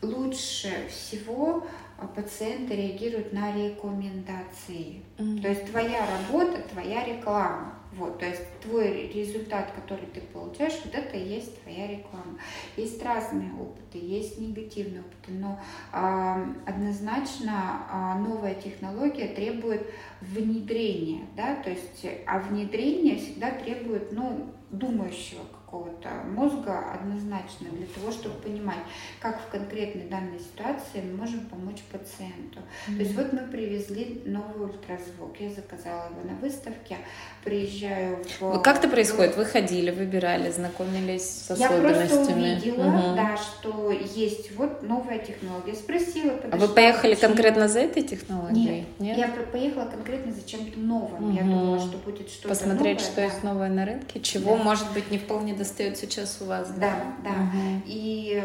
лучше 0.02 0.70
всего 0.88 1.66
пациенты 2.14 2.76
реагируют 2.76 3.32
на 3.32 3.52
рекомендации. 3.54 5.02
Mm-hmm. 5.18 5.42
То 5.42 5.48
есть 5.48 5.70
твоя 5.70 6.06
работа, 6.06 6.62
твоя 6.72 7.04
реклама. 7.04 7.72
Вот, 7.92 8.18
то 8.18 8.26
есть 8.26 8.42
твой 8.60 9.08
результат, 9.08 9.72
который 9.72 10.06
ты 10.06 10.20
получаешь, 10.20 10.78
вот 10.84 10.94
это 10.94 11.16
и 11.16 11.28
есть 11.28 11.62
твоя 11.62 11.86
реклама. 11.86 12.38
Есть 12.76 13.02
разные 13.02 13.50
опыты, 13.54 13.98
есть 13.98 14.38
негативные 14.38 15.00
опыты, 15.00 15.32
но 15.32 15.58
э, 15.92 16.44
однозначно 16.66 17.86
э, 17.90 18.18
новая 18.18 18.54
технология 18.54 19.28
требует 19.28 19.86
внедрения, 20.20 21.24
да, 21.36 21.56
то 21.56 21.70
есть, 21.70 22.06
а 22.26 22.38
внедрение 22.40 23.16
всегда 23.16 23.50
требует, 23.52 24.12
ну, 24.12 24.46
думающего 24.70 25.42
какого-то 25.76 26.09
мозга 26.28 26.92
однозначно 26.92 27.68
для 27.73 27.87
того, 27.87 28.11
чтобы 28.11 28.37
понимать, 28.37 28.78
как 29.21 29.40
в 29.40 29.49
конкретной 29.50 30.09
данной 30.09 30.38
ситуации 30.38 31.02
мы 31.02 31.18
можем 31.18 31.40
помочь 31.47 31.83
пациенту. 31.92 32.61
Mm-hmm. 32.61 32.97
То 32.97 33.02
есть 33.02 33.14
вот 33.14 33.33
мы 33.33 33.40
привезли 33.40 34.23
новый 34.25 34.66
ультразвук, 34.66 35.37
я 35.40 35.50
заказала 35.50 36.11
его 36.11 36.28
на 36.28 36.37
выставке, 36.40 36.97
приезжаю 37.45 38.25
в... 38.40 38.61
Как 38.61 38.78
это 38.78 38.88
происходит? 38.88 39.37
Вы 39.37 39.45
ходили, 39.45 39.90
выбирали, 39.90 40.50
знакомились 40.50 41.28
с 41.28 41.50
особенностями? 41.50 42.02
Я 42.02 42.09
просто 42.09 42.33
увидела, 42.33 42.87
угу. 42.87 43.16
да, 43.16 43.37
что 43.37 43.90
есть 43.90 44.56
вот 44.56 44.83
новая 44.83 45.18
технология. 45.18 45.75
Спросила, 45.75 46.30
подошла, 46.37 46.52
А 46.52 46.68
вы 46.68 46.75
поехали 46.75 47.14
почему... 47.14 47.28
конкретно 47.28 47.68
за 47.68 47.80
этой 47.80 48.02
технологией? 48.02 48.87
Нет, 48.99 49.16
Нет? 49.16 49.18
я 49.18 49.28
поехала 49.28 49.85
конкретно 49.85 50.33
за 50.33 50.47
чем-то 50.47 50.78
новым. 50.78 51.30
Угу. 51.30 51.37
Я 51.37 51.42
думала, 51.42 51.78
что 51.78 51.99
будет 51.99 52.28
что-то 52.28 52.49
Посмотреть, 52.49 52.99
новое, 52.99 53.11
что 53.11 53.16
да. 53.16 53.25
есть 53.25 53.42
новое 53.42 53.68
на 53.68 53.85
рынке, 53.85 54.21
чего, 54.21 54.56
да. 54.56 54.62
может 54.62 54.92
быть, 54.92 55.11
не 55.11 55.18
вполне 55.18 55.54
достает 55.66 55.99
сейчас 55.99 56.38
у 56.40 56.44
вас. 56.46 56.70
Да, 56.70 57.14
да. 57.23 57.30
да. 57.30 57.30
Угу. 57.30 57.82
И 57.87 58.42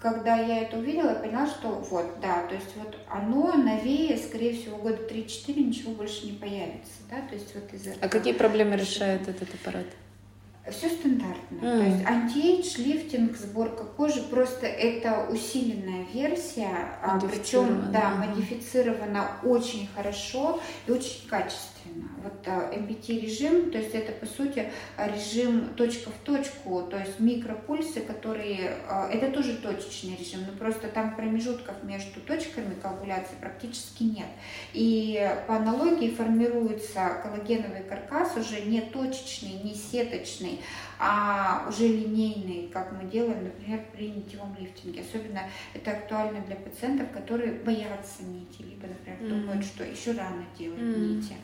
когда 0.00 0.36
я 0.36 0.62
это 0.62 0.78
увидела, 0.78 1.10
я 1.10 1.14
поняла, 1.16 1.46
что 1.46 1.68
вот, 1.90 2.20
да, 2.20 2.46
то 2.46 2.54
есть 2.54 2.76
вот 2.76 2.96
оно 3.10 3.54
новее, 3.54 4.16
скорее 4.18 4.54
всего, 4.54 4.76
года 4.76 4.98
3-4 5.10 5.64
ничего 5.64 5.92
больше 5.92 6.26
не 6.26 6.32
появится, 6.32 6.92
да, 7.10 7.16
то 7.28 7.34
есть 7.34 7.54
вот 7.54 7.72
из 7.72 7.86
этого. 7.86 7.98
А 8.02 8.08
какие 8.08 8.32
проблемы 8.32 8.76
решает 8.76 9.28
этот 9.28 9.52
аппарат? 9.54 9.86
Все 10.70 10.88
стандартно. 10.88 11.56
Mm. 11.56 11.78
То 11.78 11.84
есть 11.84 12.06
антиэйдж, 12.06 12.78
лифтинг, 12.78 13.36
сборка 13.36 13.84
кожи, 13.84 14.20
просто 14.22 14.66
это 14.66 15.28
усиленная 15.30 16.04
версия, 16.12 16.98
а, 17.02 17.20
причем 17.20 17.92
да, 17.92 18.10
модифицирована 18.16 19.30
очень 19.44 19.88
хорошо 19.94 20.60
и 20.88 20.90
очень 20.90 21.28
качественно 21.28 21.75
качественно. 21.86 22.08
Вот 22.22 22.46
MBT 22.46 23.20
режим, 23.20 23.70
то 23.70 23.78
есть 23.78 23.94
это 23.94 24.12
по 24.12 24.26
сути 24.26 24.70
режим 24.98 25.74
точка 25.74 26.10
в 26.10 26.24
точку, 26.24 26.82
то 26.82 26.98
есть 26.98 27.20
микропульсы, 27.20 28.00
которые, 28.00 28.76
а, 28.88 29.08
это 29.10 29.30
тоже 29.30 29.56
точечный 29.56 30.16
режим, 30.16 30.40
но 30.46 30.56
просто 30.56 30.88
там 30.88 31.14
промежутков 31.14 31.82
между 31.84 32.20
точками 32.20 32.74
коагуляции 32.80 33.34
практически 33.40 34.04
нет. 34.04 34.26
И 34.72 35.28
по 35.46 35.56
аналогии 35.56 36.10
формируется 36.10 37.20
коллагеновый 37.22 37.82
каркас 37.82 38.36
уже 38.36 38.62
не 38.62 38.80
точечный, 38.80 39.60
не 39.62 39.74
сеточный, 39.74 40.60
а 40.98 41.66
уже 41.68 41.86
линейный, 41.88 42.68
как 42.72 42.92
мы 42.92 43.08
делаем, 43.08 43.44
например, 43.44 43.84
при 43.92 44.08
нитевом 44.08 44.56
лифтинге. 44.58 45.02
Особенно 45.02 45.42
это 45.74 45.90
актуально 45.90 46.40
для 46.46 46.56
пациентов, 46.56 47.10
которые 47.12 47.52
боятся 47.52 48.22
нити, 48.22 48.62
либо, 48.62 48.86
например, 48.86 49.20
mm-hmm. 49.20 49.40
думают, 49.40 49.64
что 49.64 49.84
еще 49.84 50.12
рано 50.12 50.44
делать 50.58 50.80
mm-hmm. 50.80 51.16
нити. 51.16 51.36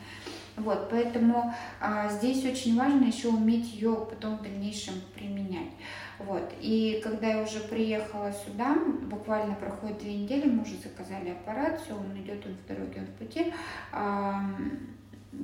Вот, 0.55 0.89
поэтому 0.89 1.53
а, 1.79 2.09
здесь 2.09 2.45
очень 2.45 2.77
важно 2.77 3.05
еще 3.05 3.29
уметь 3.29 3.73
ее 3.73 3.95
потом 4.09 4.37
в 4.37 4.43
дальнейшем 4.43 4.93
применять. 5.15 5.71
Вот. 6.19 6.53
И 6.61 7.01
когда 7.03 7.27
я 7.27 7.43
уже 7.43 7.59
приехала 7.59 8.31
сюда, 8.31 8.77
буквально 9.03 9.55
проходит 9.55 9.97
две 9.97 10.15
недели, 10.15 10.47
мы 10.49 10.61
уже 10.61 10.77
заказали 10.77 11.31
аппарат, 11.31 11.81
все, 11.81 11.95
он 11.95 12.15
идет, 12.21 12.45
он 12.45 12.53
в 12.53 12.67
дороге, 12.67 12.99
он 12.99 13.05
в 13.07 13.13
пути. 13.13 13.53
А, 13.91 14.43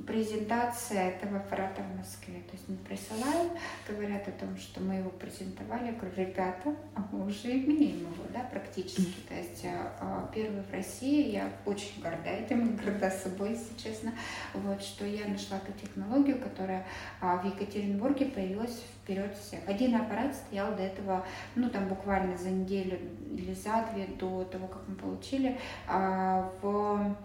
презентация 0.06 1.10
этого 1.10 1.38
аппарата 1.38 1.82
в 1.82 1.98
Москве. 1.98 2.40
То 2.50 2.52
есть 2.52 2.68
мне 2.68 2.78
присылают, 2.78 3.52
говорят 3.88 4.26
о 4.28 4.32
том, 4.32 4.56
что 4.56 4.80
мы 4.80 4.94
его 4.94 5.10
презентовали. 5.10 5.86
Я 5.86 5.92
говорю, 5.92 6.14
ребята, 6.16 6.74
а 6.94 7.08
мы 7.10 7.26
уже 7.26 7.50
имеем 7.50 8.00
его, 8.00 8.24
да, 8.32 8.40
практически. 8.50 9.20
То 9.28 9.34
есть 9.34 9.64
а, 9.64 9.92
а, 10.00 10.30
первый 10.32 10.62
в 10.62 10.72
России, 10.72 11.32
я 11.32 11.50
очень 11.66 12.00
горда 12.02 12.30
этим, 12.30 12.76
горда 12.84 13.10
собой, 13.10 13.50
если 13.50 13.76
честно, 13.76 14.12
вот, 14.54 14.80
что 14.82 15.04
я 15.04 15.26
нашла 15.26 15.58
ту 15.58 15.72
технологию, 15.72 16.40
которая 16.40 16.86
а, 17.20 17.36
в 17.38 17.46
Екатеринбурге 17.46 18.26
появилась 18.26 18.82
вперед 19.02 19.36
всех. 19.36 19.60
Один 19.66 19.96
аппарат 19.96 20.34
стоял 20.34 20.74
до 20.76 20.82
этого, 20.82 21.26
ну, 21.56 21.68
там 21.68 21.88
буквально 21.88 22.36
за 22.36 22.50
неделю 22.50 22.98
или 23.30 23.54
за 23.54 23.88
две 23.92 24.06
до 24.06 24.44
того, 24.44 24.68
как 24.68 24.82
мы 24.86 24.94
получили, 24.94 25.58
в 25.88 27.16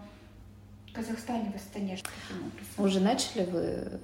Казахстане, 0.96 1.52
в 1.52 1.56
Астане. 1.56 1.98
Уже 2.78 3.00
начали 3.00 3.44
вы? 3.44 4.00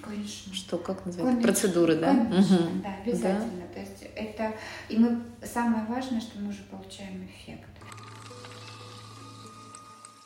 Конечно. 0.00 0.54
Что, 0.54 0.78
как 0.78 1.04
называется? 1.04 1.42
Конечно. 1.42 1.42
Процедуры, 1.42 1.96
да? 1.96 2.14
Конечно, 2.14 2.56
угу. 2.56 2.82
да, 2.82 2.94
обязательно. 3.02 3.66
Да? 3.68 3.74
То 3.74 3.80
есть 3.80 4.04
это, 4.14 4.54
и 4.88 4.96
мы, 4.96 5.20
самое 5.44 5.84
важное, 5.86 6.20
что 6.20 6.38
мы 6.38 6.50
уже 6.50 6.62
получаем 6.70 7.24
эффект. 7.26 7.68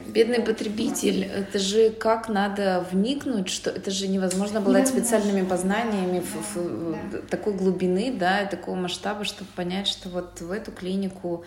Бедный 0.06 0.42
потребитель, 0.42 1.24
это 1.24 1.58
же 1.58 1.90
как 1.90 2.28
надо 2.28 2.86
вникнуть, 2.90 3.48
что 3.48 3.70
это 3.70 3.90
же 3.90 4.08
невозможно 4.08 4.58
обладать 4.58 4.88
специальными 4.88 5.46
познаниями 5.46 6.18
да, 6.18 6.26
в, 6.26 6.56
в, 6.56 7.10
да. 7.12 7.18
такой 7.30 7.54
глубины, 7.54 8.12
да, 8.12 8.44
такого 8.46 8.74
масштаба, 8.74 9.24
чтобы 9.24 9.50
понять, 9.54 9.86
что 9.86 10.08
вот 10.08 10.40
в 10.40 10.50
эту 10.50 10.72
клинику 10.72 11.44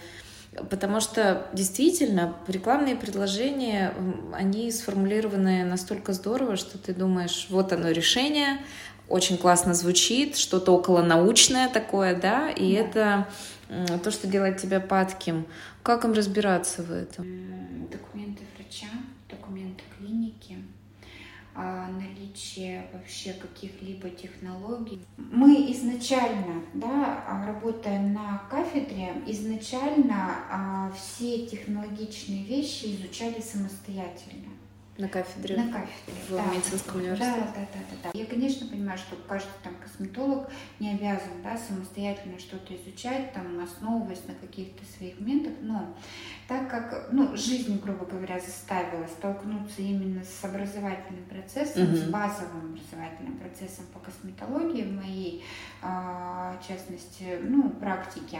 Потому 0.69 1.01
что 1.01 1.47
действительно 1.53 2.35
рекламные 2.47 2.95
предложения, 2.95 3.93
они 4.33 4.71
сформулированы 4.71 5.65
настолько 5.65 6.13
здорово, 6.13 6.55
что 6.55 6.77
ты 6.77 6.93
думаешь, 6.93 7.47
вот 7.49 7.73
оно 7.73 7.91
решение, 7.91 8.59
очень 9.09 9.37
классно 9.37 9.73
звучит, 9.73 10.37
что-то 10.37 10.71
около 10.71 11.01
научное 11.01 11.69
такое, 11.69 12.15
да, 12.15 12.49
и 12.49 12.73
да. 12.73 12.79
это 13.67 13.99
то, 14.03 14.11
что 14.11 14.27
делает 14.27 14.57
тебя 14.57 14.79
падким. 14.79 15.45
Как 15.83 16.05
им 16.05 16.13
разбираться 16.13 16.83
в 16.83 16.91
этом? 16.91 17.87
Документы 17.91 18.43
врача, 18.55 18.87
документы 19.29 19.83
клиники, 19.97 20.57
наличие 21.55 22.87
вообще 22.93 23.33
каких-либо 23.33 24.09
технологий. 24.09 25.01
Мы 25.17 25.71
изначально, 25.71 26.63
да, 26.73 27.23
а, 27.27 27.45
работая 27.47 27.99
на 27.99 28.39
кафедре, 28.49 29.13
изначально 29.27 30.35
а, 30.49 30.91
все 30.91 31.45
технологичные 31.47 32.43
вещи 32.43 32.95
изучали 32.95 33.39
самостоятельно. 33.41 34.54
На 34.97 35.09
кафедре? 35.09 35.57
На 35.57 35.73
кафедре, 35.73 36.13
В 36.29 36.31
да. 36.31 36.45
медицинском 36.53 37.01
университете? 37.01 37.37
Да, 37.37 37.45
да, 37.53 37.67
да, 37.73 37.79
да, 37.91 37.97
да. 38.03 38.17
Я, 38.17 38.25
конечно, 38.25 38.65
понимаю, 38.67 38.97
что 38.97 39.17
каждый 39.27 39.51
там 39.61 39.75
косметолог 39.75 40.49
не 40.79 40.91
обязан 40.91 41.41
да, 41.43 41.57
самостоятельно 41.57 42.39
что-то 42.39 42.73
изучать, 42.77 43.33
там, 43.33 43.61
основываясь 43.61 44.25
на 44.25 44.35
каких-то 44.35 44.85
своих 44.85 45.19
моментах, 45.19 45.53
но 45.61 45.93
так 46.47 46.69
как 46.69 47.09
ну, 47.11 47.35
жизнь, 47.35 47.77
грубо 47.83 48.05
говоря, 48.05 48.39
заставила 48.39 49.05
столкнуться 49.07 49.81
именно 49.81 50.23
с 50.23 50.45
образовательным 50.45 51.25
процессом, 51.25 51.89
угу. 51.89 51.97
с 51.97 52.03
базовым 52.03 52.75
образовательным 52.75 53.37
процессом 53.37 53.85
по 53.93 53.99
косметологии 53.99 54.83
в 54.83 54.93
моей, 54.93 55.43
а, 55.81 56.57
частности, 56.65 57.39
ну, 57.41 57.69
практике, 57.69 58.39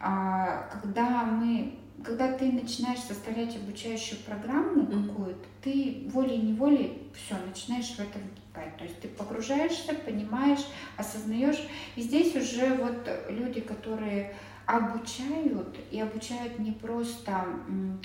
а, 0.00 0.68
когда 0.82 1.24
мы 1.24 1.78
когда 2.04 2.32
ты 2.32 2.50
начинаешь 2.50 3.00
составлять 3.00 3.56
обучающую 3.56 4.18
программу 4.20 4.86
какую-то, 4.86 5.46
ты 5.62 6.08
волей-неволей 6.12 7.02
все 7.14 7.36
начинаешь 7.46 7.90
в 7.90 8.00
это 8.00 8.18
вникать. 8.18 8.76
То 8.76 8.84
есть 8.84 9.00
ты 9.00 9.08
погружаешься, 9.08 9.94
понимаешь, 9.94 10.66
осознаешь. 10.96 11.62
И 11.96 12.02
здесь 12.02 12.34
уже 12.36 12.74
вот 12.74 13.08
люди, 13.28 13.60
которые 13.60 14.34
обучают, 14.66 15.76
и 15.90 16.00
обучают 16.00 16.58
не 16.58 16.72
просто 16.72 17.44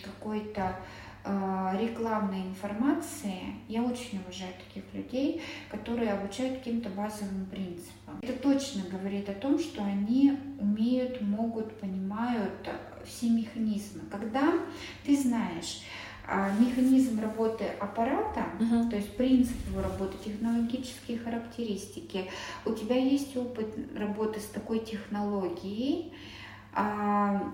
какой-то 0.04 0.75
э, 1.24 1.78
рекламной 1.80 2.42
информации. 2.42 3.56
Я 3.68 3.84
очень 3.84 4.20
уважаю 4.20 4.52
таких 4.68 4.84
людей, 4.94 5.42
которые 5.70 6.12
обучают 6.14 6.60
каким-то 6.60 6.90
базовым 6.90 7.46
принципам. 7.46 8.20
Это 8.22 8.34
точно 8.34 8.84
говорит 8.90 9.30
о 9.30 9.34
том, 9.34 9.60
что 9.60 9.84
они 9.84 10.38
умеют, 10.60 11.22
могут, 11.22 11.80
понимают 11.80 12.68
все 13.05 13.29
механизмы. 13.29 14.01
Когда 14.12 14.53
ты 15.05 15.17
знаешь 15.17 15.81
а, 16.27 16.51
механизм 16.59 17.19
работы 17.21 17.65
аппарата, 17.79 18.45
uh-huh. 18.59 18.89
то 18.89 18.95
есть 18.95 19.15
принцип 19.15 19.55
его 19.69 19.81
работы, 19.81 20.17
технологические 20.24 21.19
характеристики, 21.19 22.29
у 22.65 22.74
тебя 22.74 22.95
есть 22.95 23.38
опыт 23.38 23.67
работы 23.95 24.39
с 24.39 24.45
такой 24.45 24.79
технологией, 24.79 26.13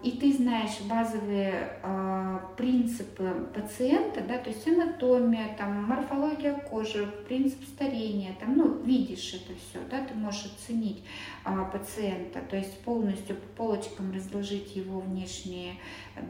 и 0.04 0.12
ты 0.18 0.34
знаешь 0.34 0.82
базовые 0.90 1.78
а, 1.84 2.42
принципы 2.58 3.48
пациента, 3.54 4.22
да, 4.28 4.40
то 4.40 4.50
есть 4.50 4.68
анатомия, 4.68 5.56
там, 5.56 5.84
морфология 5.84 6.56
кожи, 6.56 7.06
принцип 7.28 7.64
старения, 7.64 8.36
там, 8.40 8.58
ну, 8.58 8.82
видишь 8.82 9.36
это 9.36 9.54
все, 9.60 9.80
да, 9.92 10.04
ты 10.04 10.16
можешь 10.16 10.46
оценить 10.46 11.04
а, 11.44 11.66
пациента, 11.66 12.42
то 12.50 12.58
есть 12.58 12.80
полностью 12.80 13.36
по 13.36 13.48
полочкам 13.58 14.12
разложить 14.12 14.76
его 14.76 15.02
внешние 15.02 15.76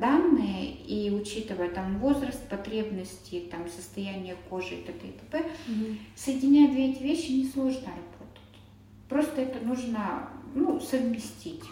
данные 0.02 0.72
и 0.72 1.12
учитывая 1.12 1.70
там 1.70 1.98
возраст, 2.00 2.46
потребности, 2.50 3.48
там, 3.50 3.70
состояние 3.70 4.36
кожи 4.50 4.76
и 4.76 4.84
т.д. 4.84 5.08
и 5.08 5.12
т.п. 5.12 5.38
Угу. 5.40 5.98
Соединяя 6.18 6.70
две 6.70 6.92
эти 6.92 7.02
вещи, 7.02 7.32
несложно 7.32 7.88
работать. 7.88 8.60
Просто 9.08 9.42
это 9.44 9.66
нужно 9.66 10.28
ну, 10.54 10.82
совместить 10.82 11.64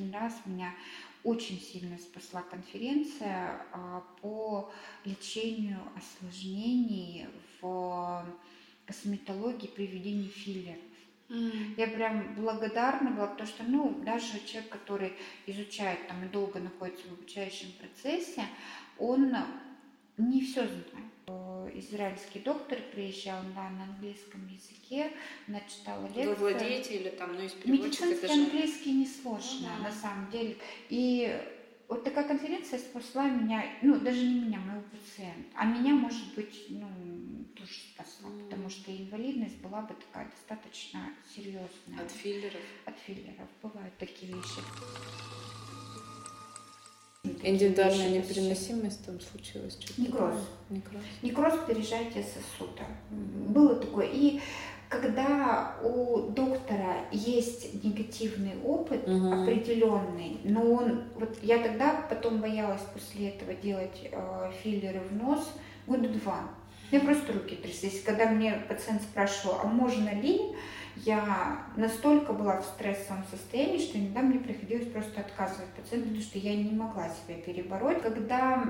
один 0.00 0.14
раз 0.14 0.34
меня 0.46 0.74
очень 1.22 1.60
сильно 1.60 1.98
спасла 1.98 2.42
конференция 2.42 3.66
а, 3.72 4.02
по 4.22 4.72
лечению 5.04 5.80
осложнений 5.94 7.26
в 7.60 8.24
косметологии 8.86 9.66
при 9.66 9.86
введении 9.86 10.28
филлеров. 10.28 10.80
Я 11.76 11.86
прям 11.86 12.34
благодарна 12.34 13.10
была, 13.10 13.28
потому 13.28 13.48
что, 13.48 13.62
ну, 13.62 14.02
даже 14.04 14.44
человек, 14.46 14.70
который 14.70 15.12
изучает 15.46 16.08
там 16.08 16.24
и 16.24 16.28
долго 16.28 16.58
находится 16.58 17.06
в 17.06 17.12
обучающем 17.12 17.68
процессе, 17.78 18.42
он 18.98 19.32
не 20.16 20.40
все 20.40 20.66
знает. 20.66 21.19
Израильский 21.74 22.40
доктор 22.40 22.78
приезжал 22.92 23.42
да, 23.54 23.70
на 23.70 23.84
английском 23.84 24.46
языке, 24.48 25.12
она 25.46 25.60
читала 25.60 26.04
лекции. 26.06 26.26
Вы 26.26 26.34
владеете 26.34 26.96
или 26.96 27.08
там, 27.10 27.34
ну, 27.34 27.42
из? 27.42 27.54
Медицинский 27.64 28.26
же... 28.26 28.32
английский 28.32 28.92
несложно, 28.92 29.66
uh-huh. 29.66 29.82
на 29.82 29.92
самом 29.92 30.30
деле. 30.30 30.56
И 30.88 31.40
вот 31.88 32.04
такая 32.04 32.26
конференция 32.26 32.78
спасла 32.78 33.28
меня, 33.28 33.64
ну, 33.82 33.98
даже 33.98 34.22
не 34.22 34.40
меня, 34.40 34.58
моего 34.60 34.82
пациента, 34.82 35.50
а 35.56 35.64
меня, 35.64 35.92
может 35.92 36.34
быть, 36.34 36.66
ну, 36.68 36.86
тоже 37.56 37.72
спасла, 37.92 38.30
mm. 38.30 38.44
потому 38.44 38.70
что 38.70 38.96
инвалидность 38.96 39.56
была 39.58 39.82
бы 39.82 39.94
такая 39.94 40.30
достаточно 40.30 41.12
серьезная. 41.34 42.00
От 42.00 42.10
филлеров? 42.10 42.62
От 42.86 42.98
филлеров. 42.98 43.48
Бывают 43.62 43.96
такие 43.98 44.32
вещи. 44.32 44.60
Индивидуальная 47.42 48.10
непереносимость 48.10 49.04
там 49.04 49.18
случилась? 49.20 49.78
Некроз. 49.96 50.34
Некроз. 50.68 51.02
Некроз 51.22 51.54
пережатия 51.66 52.22
сосуда. 52.22 52.84
Было 53.10 53.76
такое. 53.76 54.08
И 54.12 54.40
когда 54.90 55.76
у 55.82 56.30
доктора 56.30 56.96
есть 57.12 57.82
негативный 57.84 58.60
опыт 58.64 59.06
угу. 59.06 59.42
определенный, 59.42 60.38
но 60.42 60.62
он, 60.72 61.04
вот 61.14 61.38
я 61.42 61.58
тогда 61.58 62.04
потом 62.10 62.40
боялась 62.40 62.82
после 62.92 63.28
этого 63.28 63.54
делать 63.54 64.08
э, 64.10 64.50
филлеры 64.62 65.00
в 65.00 65.14
нос 65.14 65.48
года 65.86 66.08
два. 66.08 66.50
У 66.90 66.94
меня 66.96 67.04
просто 67.04 67.32
руки 67.32 67.54
тряслись. 67.54 68.02
Когда 68.02 68.26
мне 68.26 68.64
пациент 68.68 69.02
спрашивал, 69.02 69.60
а 69.62 69.66
можно 69.68 70.10
ли, 70.20 70.40
я 70.96 71.64
настолько 71.76 72.32
была 72.32 72.60
в 72.60 72.64
стрессовом 72.64 73.24
состоянии, 73.30 73.78
что 73.78 73.98
иногда 73.98 74.20
мне 74.20 74.38
приходилось 74.38 74.86
просто 74.88 75.20
отказывать 75.20 75.68
пациенту, 75.70 76.08
потому 76.08 76.22
что 76.22 76.38
я 76.38 76.56
не 76.56 76.72
могла 76.72 77.08
себя 77.08 77.36
перебороть. 77.40 78.02
Когда 78.02 78.64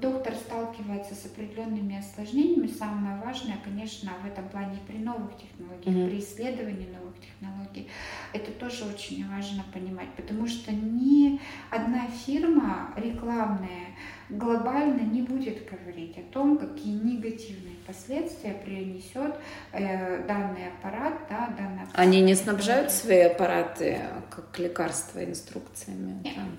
доктор 0.00 0.34
сталкивается 0.34 1.14
с 1.14 1.26
определенными 1.26 1.98
осложнениями, 1.98 2.68
самое 2.68 3.20
важное, 3.22 3.58
конечно, 3.64 4.12
в 4.22 4.26
этом 4.26 4.48
плане 4.48 4.78
при 4.86 4.98
новых 4.98 5.30
технологиях, 5.36 5.96
mm-hmm. 5.96 6.08
при 6.08 6.18
исследовании 6.18 6.88
новых 6.88 7.14
технологий, 7.20 7.88
это 8.32 8.52
тоже 8.52 8.84
очень 8.84 9.28
важно 9.28 9.64
понимать, 9.72 10.12
потому 10.14 10.46
что 10.46 10.72
ни 10.72 11.40
одна 11.70 12.06
фирма 12.06 12.92
рекламная 12.96 13.96
глобально 14.32 15.00
не 15.00 15.22
будет 15.22 15.68
говорить 15.70 16.16
о 16.18 16.32
том, 16.32 16.58
какие 16.58 16.94
негативные 16.94 17.76
последствия 17.86 18.54
принесет 18.54 19.36
э, 19.72 20.26
данный 20.26 20.68
аппарат, 20.68 21.14
да, 21.28 21.54
данный 21.56 21.82
аппарат. 21.82 21.94
Они 21.94 22.20
не 22.20 22.34
снабжают 22.34 22.90
свои 22.90 23.20
аппараты 23.20 24.00
как 24.30 24.58
лекарства 24.58 25.24
инструкциями? 25.24 26.20
Нет. 26.24 26.34
Там, 26.34 26.58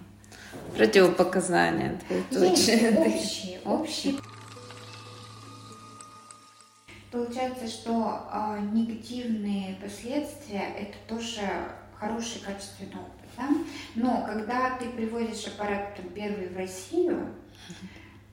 противопоказания 0.76 2.00
двоеточие. 2.30 3.00
общие, 3.00 3.60
общие. 3.66 4.16
Получается, 7.12 7.68
что 7.68 8.28
э, 8.32 8.60
негативные 8.72 9.76
последствия 9.76 10.66
это 10.80 10.98
тоже 11.08 11.42
хороший 11.96 12.42
качественный 12.42 12.96
опыт. 12.96 13.30
Да? 13.38 13.50
Но 13.96 14.26
когда 14.26 14.78
ты 14.78 14.90
привозишь 14.90 15.48
аппарат 15.48 15.96
там, 15.96 16.10
первый 16.10 16.50
в 16.50 16.58
Россию, 16.58 17.34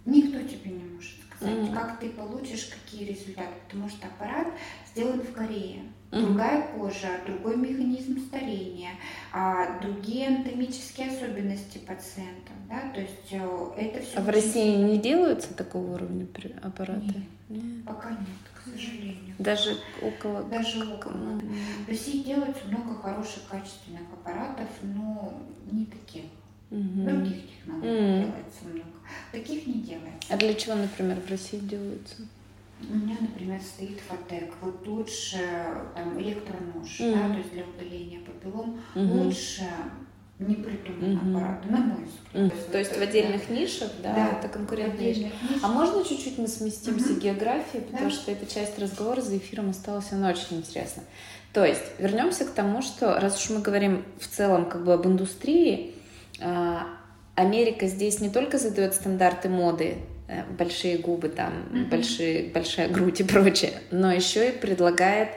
никто 0.04 0.40
тебе 0.42 0.72
не 0.72 0.84
может 0.84 1.12
сказать, 1.40 1.54
mm-hmm. 1.54 1.74
как 1.74 1.98
ты 1.98 2.10
получишь 2.10 2.66
какие 2.66 3.08
результаты, 3.08 3.52
потому 3.66 3.88
что 3.88 4.06
аппарат 4.06 4.48
сделан 4.92 5.20
в 5.20 5.32
Корее. 5.32 5.82
Mm-hmm. 6.10 6.20
Другая 6.26 6.68
кожа, 6.74 7.08
другой 7.24 7.56
механизм 7.56 8.18
старения, 8.26 8.90
а 9.32 9.78
другие 9.80 10.28
анатомические 10.28 11.08
особенности 11.08 11.78
пациента. 11.78 12.52
Да? 12.68 12.90
То 12.92 13.00
есть 13.00 13.28
э, 13.30 13.70
это 13.76 14.02
все. 14.02 14.18
А 14.18 14.22
в 14.22 14.28
России 14.28 14.76
не 14.76 14.98
делаются 14.98 15.54
такого 15.54 15.94
уровня 15.94 16.26
аппараты? 16.62 17.02
Нет, 17.48 17.62
нет. 17.62 17.84
пока 17.86 18.10
нет, 18.10 18.18
к 18.54 18.68
сожалению. 18.68 19.36
Даже 19.38 19.76
около. 20.02 20.42
Даже 20.44 20.92
около. 20.92 21.12
Mm-hmm. 21.12 21.84
В 21.86 21.88
России 21.88 22.24
делается 22.24 22.66
много 22.66 23.00
хороших, 23.00 23.46
качественных 23.48 24.02
аппаратов, 24.12 24.68
но 24.82 25.32
не 25.70 25.86
таких. 25.86 26.24
Других 26.70 27.50
технологий 27.50 27.88
mm-hmm. 27.88 28.24
делается 28.24 28.64
много. 28.64 28.90
Таких 29.32 29.66
не 29.66 29.74
делается. 29.74 30.28
А 30.28 30.36
для 30.36 30.54
чего, 30.54 30.74
например, 30.76 31.18
в 31.20 31.30
России 31.30 31.58
делаются? 31.58 32.16
У 32.88 32.94
меня, 32.94 33.16
например, 33.20 33.60
стоит 33.60 34.00
фотек. 34.00 34.52
Вот 34.62 34.86
лучше 34.86 35.38
там, 35.94 36.20
электронож, 36.20 37.00
mm-hmm. 37.00 37.14
да, 37.14 37.28
то 37.28 37.38
есть 37.38 37.52
для 37.52 37.64
удаления 37.64 38.20
папиллом, 38.20 38.80
mm-hmm. 38.94 39.24
лучше 39.24 39.64
не 40.38 40.54
придуман 40.54 41.18
mm-hmm. 41.18 41.36
аппарат, 41.36 41.70
на 41.70 41.76
мой 41.76 42.04
взгляд. 42.04 42.52
Mm-hmm. 42.52 42.70
То 42.72 42.78
есть, 42.78 42.96
в 42.96 43.00
отдельных 43.02 43.48
да. 43.48 43.54
нишах, 43.54 43.90
да, 44.02 44.14
да 44.14 44.38
это 44.38 44.48
конкурентная 44.48 45.12
вещь. 45.12 45.30
А 45.62 45.68
можно 45.68 46.02
чуть-чуть 46.02 46.38
мы 46.38 46.48
сместимся 46.48 47.10
mm-hmm. 47.10 47.20
географии, 47.20 47.78
потому 47.78 48.08
да. 48.08 48.10
что 48.10 48.32
эта 48.32 48.46
часть 48.46 48.78
разговора 48.78 49.20
за 49.20 49.36
эфиром 49.36 49.70
осталась, 49.70 50.12
она 50.12 50.30
очень 50.30 50.58
интересна. 50.58 51.02
То 51.52 51.64
есть 51.64 51.82
вернемся 51.98 52.44
к 52.44 52.52
тому, 52.52 52.80
что 52.80 53.18
раз 53.18 53.42
уж 53.42 53.50
мы 53.50 53.60
говорим 53.60 54.04
в 54.18 54.28
целом 54.28 54.70
как 54.70 54.84
бы 54.84 54.94
об 54.94 55.06
индустрии, 55.06 55.94
Америка 57.40 57.86
здесь 57.86 58.20
не 58.20 58.28
только 58.28 58.58
задает 58.58 58.94
стандарты 58.94 59.48
моды, 59.48 59.96
э, 60.28 60.42
большие 60.58 60.98
губы, 60.98 61.28
там, 61.28 61.52
mm-hmm. 61.52 61.88
большие, 61.88 62.50
большая 62.50 62.88
грудь 62.88 63.20
и 63.20 63.24
прочее, 63.24 63.72
но 63.90 64.12
еще 64.12 64.50
и 64.50 64.52
предлагает 64.52 65.30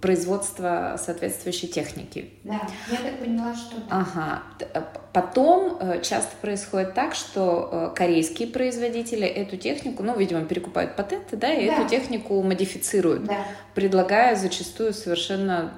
производства 0.00 0.96
соответствующей 1.02 1.68
техники. 1.68 2.30
Да, 2.44 2.60
я 2.90 2.98
так 2.98 3.18
поняла, 3.18 3.54
что 3.54 3.76
да. 3.76 3.82
Ага. 3.90 4.42
Э, 4.74 4.82
потом 5.12 5.78
э, 5.80 6.02
часто 6.02 6.36
происходит 6.40 6.94
так, 6.94 7.14
что 7.14 7.68
э, 7.72 7.96
корейские 7.96 8.48
производители 8.48 9.26
эту 9.26 9.56
технику, 9.56 10.02
ну, 10.02 10.16
видимо, 10.16 10.44
перекупают 10.44 10.96
патенты, 10.96 11.36
да, 11.36 11.52
и 11.52 11.66
да. 11.66 11.74
эту 11.74 11.88
технику 11.88 12.40
модифицируют, 12.42 13.24
да. 13.24 13.38
предлагая 13.74 14.36
зачастую 14.36 14.92
совершенно 14.92 15.72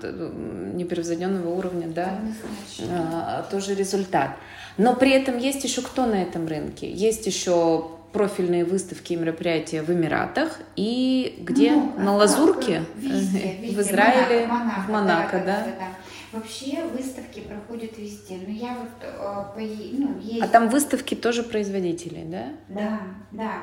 непревзойденного 0.74 1.48
уровня, 1.48 1.86
да, 1.86 2.18
Однозначно. 2.18 3.46
тоже 3.50 3.74
результат. 3.74 4.32
Но 4.76 4.94
при 4.94 5.12
этом 5.12 5.38
есть 5.38 5.64
еще 5.64 5.80
кто 5.80 6.06
на 6.06 6.22
этом 6.22 6.46
рынке? 6.46 6.90
Есть 6.90 7.26
еще 7.26 7.97
профильные 8.18 8.64
выставки 8.64 9.12
и 9.12 9.16
мероприятия 9.16 9.80
в 9.80 9.90
Эмиратах 9.92 10.58
и 10.74 11.36
где? 11.38 11.70
Ну, 11.70 11.92
на 11.98 12.16
Лазурке? 12.16 12.82
Везде, 12.96 13.56
везде. 13.62 13.76
В 13.76 13.80
Израиле, 13.80 14.46
Монако, 14.48 14.80
в 14.80 14.90
Монако, 14.90 15.38
да? 15.38 15.44
да? 15.44 15.64
да, 15.64 15.70
да. 15.78 16.07
Вообще 16.30 16.84
выставки 16.84 17.40
проходят 17.40 17.96
везде. 17.96 18.38
Но 18.46 18.52
я 18.52 18.74
вот 18.74 18.90
э, 19.00 19.16
по, 19.16 19.60
ну, 19.60 20.18
есть... 20.20 20.42
А 20.42 20.48
там 20.48 20.68
выставки 20.68 21.14
тоже 21.14 21.42
производителей, 21.42 22.24
да? 22.24 22.48
Да, 22.68 23.00
да. 23.30 23.62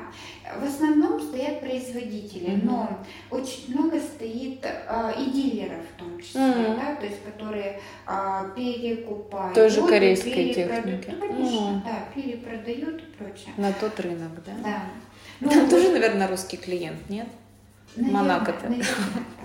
В 0.60 0.64
основном 0.64 1.20
стоят 1.20 1.60
производители, 1.60 2.50
mm-hmm. 2.50 2.64
но 2.64 2.98
очень 3.30 3.72
много 3.72 4.00
стоит 4.00 4.64
э, 4.64 5.12
и 5.16 5.30
дилеров 5.30 5.84
в 5.94 5.98
том 5.98 6.20
числе, 6.20 6.40
mm-hmm. 6.40 6.76
да, 6.76 6.96
то 6.96 7.06
есть 7.06 7.22
которые 7.24 7.80
э, 8.08 8.50
перекупают. 8.56 9.54
Тоже 9.54 9.86
корейской 9.86 10.52
техники. 10.52 11.08
Ну, 11.12 11.20
конечно, 11.20 11.56
mm-hmm. 11.56 11.84
да, 11.84 12.08
перепродают 12.14 13.00
и 13.00 13.06
прочее. 13.16 13.54
На 13.56 13.72
тот 13.72 14.00
рынок, 14.00 14.32
да? 14.44 14.52
Да. 14.64 14.82
Ну, 15.38 15.50
там 15.50 15.68
тоже, 15.68 15.90
наверное, 15.90 16.26
русский 16.26 16.56
клиент, 16.56 17.08
нет? 17.08 17.28
Монако-то. 17.96 18.68
Наверное, 18.68 18.86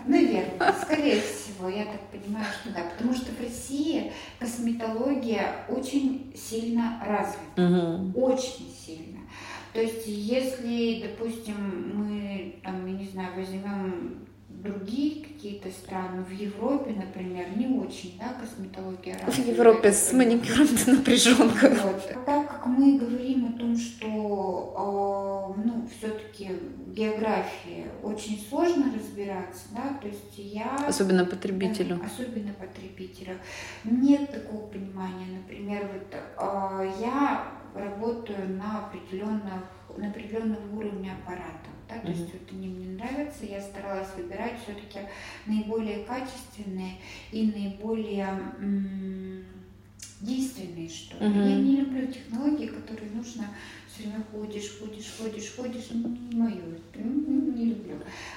наверное, 0.07 0.73
скорее 0.81 1.21
всего, 1.21 1.51
я 1.69 1.86
так 1.86 2.02
понимаю, 2.10 2.45
что 2.62 2.74
да, 2.74 2.84
потому 2.95 3.13
что 3.13 3.32
в 3.32 3.41
России 3.41 4.12
косметология 4.39 5.65
очень 5.69 6.34
сильно 6.36 7.02
развита, 7.06 8.04
угу. 8.12 8.26
очень 8.26 8.74
сильно. 8.86 9.19
То 9.74 9.82
есть, 9.82 10.06
если, 10.06 11.08
допустим, 11.08 11.56
мы, 11.95 12.56
там, 12.63 12.86
я 12.86 12.93
не 12.93 13.08
знаю, 13.08 13.30
возьмем 13.36 14.28
другие 14.62 15.26
какие-то 15.26 15.69
страны, 15.69 16.24
в 16.24 16.32
Европе, 16.32 16.91
например, 16.91 17.45
не 17.56 17.67
очень, 17.67 18.19
да, 18.19 18.34
косметология 18.39 19.17
развита. 19.26 19.41
В 19.41 19.58
Европе 19.58 19.91
с 19.91 20.13
маникюром-то 20.13 20.91
напряженка. 20.91 21.69
Вот. 21.84 22.26
Так 22.26 22.47
как 22.47 22.65
мы 22.67 22.97
говорим 22.97 23.54
о 23.56 23.58
том, 23.58 23.76
что, 23.78 25.56
э, 25.58 25.62
ну, 25.65 25.88
все-таки 25.97 26.50
географии 26.88 27.86
очень 28.04 28.43
сложно 28.50 28.91
разбираться, 29.12 29.63
да, 29.71 29.93
то 30.02 30.08
есть 30.08 30.38
я... 30.38 30.76
Особенно 30.88 31.26
потребителю. 31.26 31.97
Да, 31.97 32.06
особенно 32.06 32.54
потребителю. 32.54 33.38
Нет 33.84 34.32
такого 34.32 34.67
понимания, 34.67 35.38
например, 35.38 35.89
вот 35.93 36.13
э, 36.13 36.93
я 37.00 37.52
работаю 37.76 38.58
на 38.58 38.86
определенных 38.86 39.63
на 39.97 40.08
определенного 40.08 40.74
уровня 40.74 41.12
аппарата. 41.21 41.69
Да? 41.89 42.00
То 42.00 42.08
mm-hmm. 42.08 42.12
есть 42.12 42.34
вот 42.34 42.52
они 42.54 42.67
мне 42.69 42.97
нравятся, 42.97 43.45
я 43.45 43.60
старалась 43.62 44.08
выбирать 44.15 44.54
все-таки 44.63 45.00
наиболее 45.45 46.06
качественные 46.06 46.93
и 47.32 47.52
наиболее 47.52 48.30
м- 48.58 49.43
действенные 50.21 50.88
что 50.88 51.17
ли. 51.17 51.26
Я 51.26 51.56
не 51.58 51.76
люблю 51.82 52.08
технологии, 52.08 52.67
которые 52.67 53.12
нужно 53.12 53.47
все 53.93 54.04
время 54.04 54.23
ходишь, 54.32 54.80
ходишь, 54.80 55.13
ходишь, 55.17 55.54
ходишь, 55.56 55.88
ну, 55.91 56.10
не 56.10 56.36
мое, 56.36 56.62
не 56.95 57.65
люблю. 57.65 57.95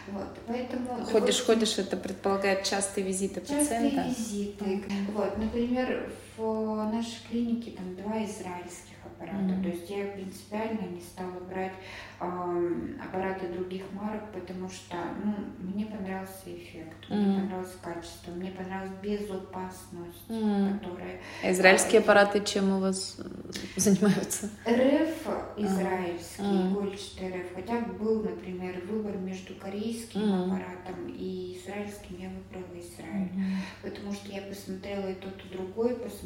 Вот, 0.09 0.29
поэтому... 0.47 1.05
Ходишь, 1.05 1.41
ходишь, 1.43 1.79
это 1.79 1.97
предполагает 1.97 2.65
частые 2.65 3.07
визиты 3.07 3.41
частые 3.41 3.61
пациента? 3.61 4.05
Частые 4.09 4.15
визиты. 4.15 4.85
Вот, 5.13 5.39
например, 5.39 6.11
в 6.37 6.93
нашей 6.93 7.27
клинике 7.29 7.73
там 7.73 7.95
два 7.97 8.25
израильских 8.25 8.95
аппарата. 9.05 9.37
Mm-hmm. 9.37 9.63
То 9.63 9.69
есть 9.69 9.91
я 9.91 10.05
принципиально 10.07 10.81
не 10.89 11.01
стала 11.01 11.39
брать 11.49 11.73
э, 12.21 12.97
аппараты 13.01 13.49
других 13.49 13.85
марок, 13.93 14.33
потому 14.33 14.69
что 14.69 14.97
ну, 15.23 15.35
мне 15.59 15.87
понравился 15.87 16.47
эффект, 16.47 17.09
mm-hmm. 17.09 17.17
мне 17.17 17.41
понравилось 17.41 17.77
качество, 17.83 18.33
мне 18.33 18.51
понравилась 18.51 18.97
безопасность, 19.03 20.29
mm-hmm. 20.29 20.79
которая... 20.79 21.21
А 21.43 21.53
израильские 21.53 22.01
а, 22.01 22.03
аппараты 22.03 22.41
чем 22.45 22.73
у 22.73 22.81
вас 22.81 23.17
э, 23.19 23.53
занимаются? 23.77 24.51
РФ 24.67 25.29
израильский, 25.57 26.43
mm-hmm. 26.43 26.73
гольчатый 26.73 27.29
РФ. 27.29 27.55
Хотя 27.55 27.81
был, 27.81 28.23
например, 28.23 28.83
выбор 28.89 29.17
между 29.19 29.55
корейским 29.55 30.21
mm-hmm. 30.21 30.47
аппаратом 30.47 31.09
и 31.09 31.59
израильским, 31.59 32.17
я 32.19 32.29
выбрала 32.29 32.79
Израиль. 32.79 33.29
Mm-hmm. 33.29 33.91
Потому 33.91 34.13
что 34.13 34.33
я 34.33 34.43
посмотрела 34.43 35.09
и 35.09 35.15
тот, 35.15 35.35
и 35.45 35.57
другой, 35.57 35.95
посмотрела 35.97 36.24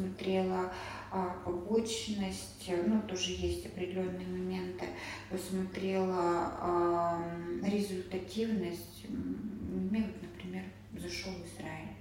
а, 1.11 1.37
побочность, 1.44 2.70
ну, 2.87 3.02
тоже 3.02 3.32
есть 3.32 3.66
определенные 3.66 4.26
моменты, 4.26 4.87
посмотрела 5.30 7.22
результативность, 7.62 9.06
мне 9.08 10.02
вот, 10.02 10.22
например, 10.22 10.64
зашел 10.96 11.32
Израиль. 11.32 11.97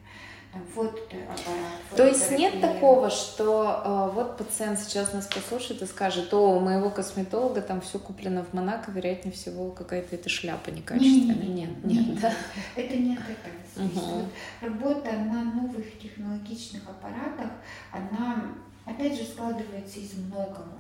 Там, 0.57 0.65
вот 0.75 0.99
аппарат. 1.11 1.95
То 1.95 2.05
есть 2.05 2.31
нет 2.31 2.61
такого, 2.61 3.09
что 3.09 3.81
э, 3.83 4.15
вот 4.15 4.37
пациент 4.37 4.79
сейчас 4.79 5.13
нас 5.13 5.27
послушает 5.27 5.81
и 5.81 5.85
скажет, 5.85 6.33
о, 6.33 6.57
у 6.57 6.59
моего 6.59 6.89
косметолога 6.89 7.61
там 7.61 7.81
все 7.81 7.99
куплено 7.99 8.43
в 8.43 8.53
Монако, 8.53 8.91
вероятнее 8.91 9.33
всего 9.33 9.71
какая-то 9.71 10.15
эта 10.15 10.29
шляпа 10.29 10.69
некачественная. 10.69 11.35
Нет, 11.35 11.69
нет, 11.69 11.83
нет, 11.83 12.07
нет, 12.07 12.19
да? 12.21 12.33
это 12.75 12.95
не 12.95 13.13
от 13.15 13.23
этого. 13.23 13.85
Угу. 13.85 14.25
Работа 14.61 15.11
на 15.11 15.43
новых 15.43 15.99
технологичных 15.99 16.83
аппаратах, 16.89 17.51
она 17.91 18.55
опять 18.85 19.17
же 19.17 19.23
складывается 19.23 19.99
из 19.99 20.13
многого 20.13 20.77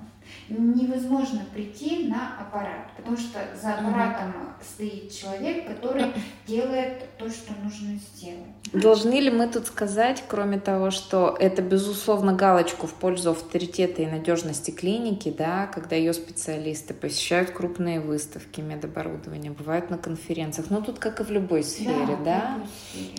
невозможно 0.49 1.45
прийти 1.53 2.07
на 2.07 2.39
аппарат, 2.39 2.89
потому 2.95 3.17
что 3.17 3.39
за 3.61 3.73
аппаратом 3.73 4.29
угу. 4.29 4.49
стоит 4.61 5.11
человек, 5.11 5.67
который 5.67 6.05
делает 6.47 7.03
то, 7.17 7.29
что 7.29 7.53
нужно 7.63 7.97
сделать. 7.97 8.37
Должны 8.73 9.19
ли 9.19 9.29
мы 9.29 9.47
тут 9.47 9.67
сказать, 9.67 10.23
кроме 10.27 10.59
того, 10.59 10.91
что 10.91 11.35
это 11.39 11.61
безусловно 11.61 12.33
галочку 12.33 12.87
в 12.87 12.93
пользу 12.93 13.31
авторитета 13.31 14.01
и 14.01 14.05
надежности 14.05 14.71
клиники, 14.71 15.33
да, 15.35 15.67
когда 15.67 15.95
ее 15.95 16.13
специалисты 16.13 16.93
посещают 16.93 17.51
крупные 17.51 17.99
выставки 17.99 18.61
медоборудования, 18.61 19.51
бывают 19.51 19.89
на 19.89 19.97
конференциях, 19.97 20.69
но 20.69 20.81
тут 20.81 20.99
как 20.99 21.21
и 21.21 21.23
в 21.23 21.31
любой 21.31 21.63
сфере, 21.63 22.17
да, 22.23 22.59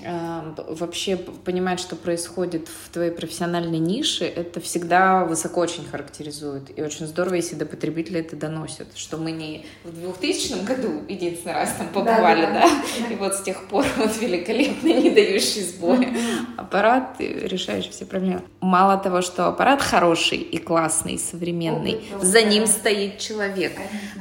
да? 0.04 0.54
Э, 0.58 0.74
вообще 0.74 1.16
понимать, 1.16 1.80
что 1.80 1.96
происходит 1.96 2.68
в 2.68 2.90
твоей 2.90 3.10
профессиональной 3.10 3.78
нише, 3.78 4.24
это 4.24 4.60
всегда 4.60 5.24
высоко 5.24 5.60
очень 5.60 5.84
характеризует 5.84 6.76
и 6.76 6.82
очень 6.82 6.97
здорово, 7.06 7.34
если 7.34 7.54
до 7.54 7.66
потребителя 7.66 8.20
это 8.20 8.36
доносят, 8.36 8.96
что 8.96 9.16
мы 9.16 9.32
не 9.32 9.66
в 9.84 9.92
2000 9.92 10.64
году 10.64 11.02
единственный 11.08 11.54
раз 11.54 11.74
там 11.78 11.88
побывали, 11.88 12.42
да, 12.42 12.52
да, 12.52 12.70
да, 13.00 13.14
и 13.14 13.16
вот 13.16 13.34
с 13.34 13.42
тех 13.42 13.68
пор 13.68 13.86
вот 13.96 14.16
великолепный, 14.20 14.94
не 14.94 15.10
дающий 15.10 15.62
сбоя 15.62 16.12
аппарат, 16.56 17.16
решающий 17.18 17.90
все 17.90 18.06
проблемы. 18.06 18.42
Мало 18.60 18.98
того, 18.98 19.22
что 19.22 19.46
аппарат 19.48 19.80
хороший 19.80 20.38
и 20.38 20.58
классный, 20.58 21.14
и 21.14 21.18
современный, 21.18 22.00
за 22.20 22.42
ним 22.42 22.66
стоит 22.66 23.18
человек. 23.18 23.72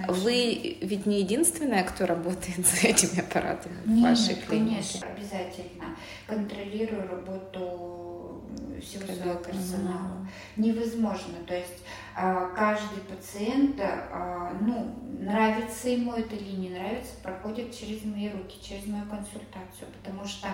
Вы 0.07 0.77
ведь 0.81 1.05
не 1.05 1.19
единственная, 1.19 1.83
кто 1.83 2.05
работает 2.05 2.65
за 2.65 2.87
этими 2.87 3.19
аппаратами 3.19 3.77
в 3.85 4.01
вашей 4.01 4.35
клинике? 4.35 4.77
конечно, 4.77 5.07
обязательно. 5.07 5.95
Контролирую 6.27 7.07
работу 7.09 8.43
всего 8.81 9.05
своего 9.05 9.35
персонала. 9.35 10.27
Невозможно. 10.55 11.35
То 11.47 11.55
есть 11.55 11.83
каждый 12.17 13.01
пациент, 13.01 13.79
а, 13.79 14.51
ну, 14.59 14.95
нравится 15.19 15.89
ему 15.89 16.13
это 16.13 16.35
или 16.35 16.55
не 16.55 16.69
нравится, 16.69 17.13
проходит 17.21 17.77
через 17.77 18.03
мои 18.05 18.29
руки, 18.29 18.57
через 18.61 18.87
мою 18.87 19.05
консультацию, 19.05 19.87
потому 20.01 20.25
что 20.25 20.47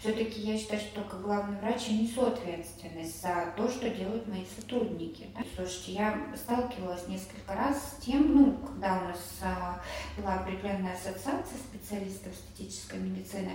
все-таки 0.00 0.40
я 0.40 0.56
считаю, 0.56 0.80
что 0.80 1.02
только 1.02 1.18
главный 1.18 1.58
врач 1.58 1.88
я 1.88 1.98
несу 1.98 2.26
ответственность 2.26 3.20
за 3.20 3.52
то, 3.54 3.68
что 3.68 3.90
делают 3.90 4.26
мои 4.28 4.44
сотрудники. 4.56 5.28
Да? 5.34 5.42
Слушайте, 5.54 5.92
я 5.92 6.26
сталкивалась 6.34 7.06
несколько 7.06 7.54
раз 7.54 7.76
с 7.76 8.02
тем, 8.02 8.34
ну, 8.34 8.52
когда 8.66 9.00
у 9.02 9.08
нас 9.08 9.40
а, 9.42 9.80
была 10.16 10.36
определенная 10.36 10.94
ассоциация 10.94 11.58
специалистов 11.58 12.32
эстетической 12.32 12.98
медицины, 12.98 13.52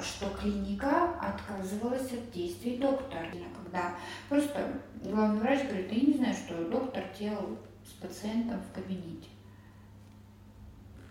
что 0.00 0.30
клиника 0.40 1.14
отказывалась 1.20 2.12
от 2.12 2.30
действий 2.30 2.78
доктора, 2.78 3.26
когда 3.56 3.94
просто 4.28 4.80
главный 5.02 5.40
врач 5.40 5.64
говорит, 5.64 5.92
я 5.92 6.00
не 6.00 6.14
знаю, 6.14 6.34
что 6.34 6.51
доктор 6.70 7.04
делал 7.18 7.58
с 7.84 7.92
пациентом 8.02 8.60
в 8.60 8.74
кабинете. 8.74 9.28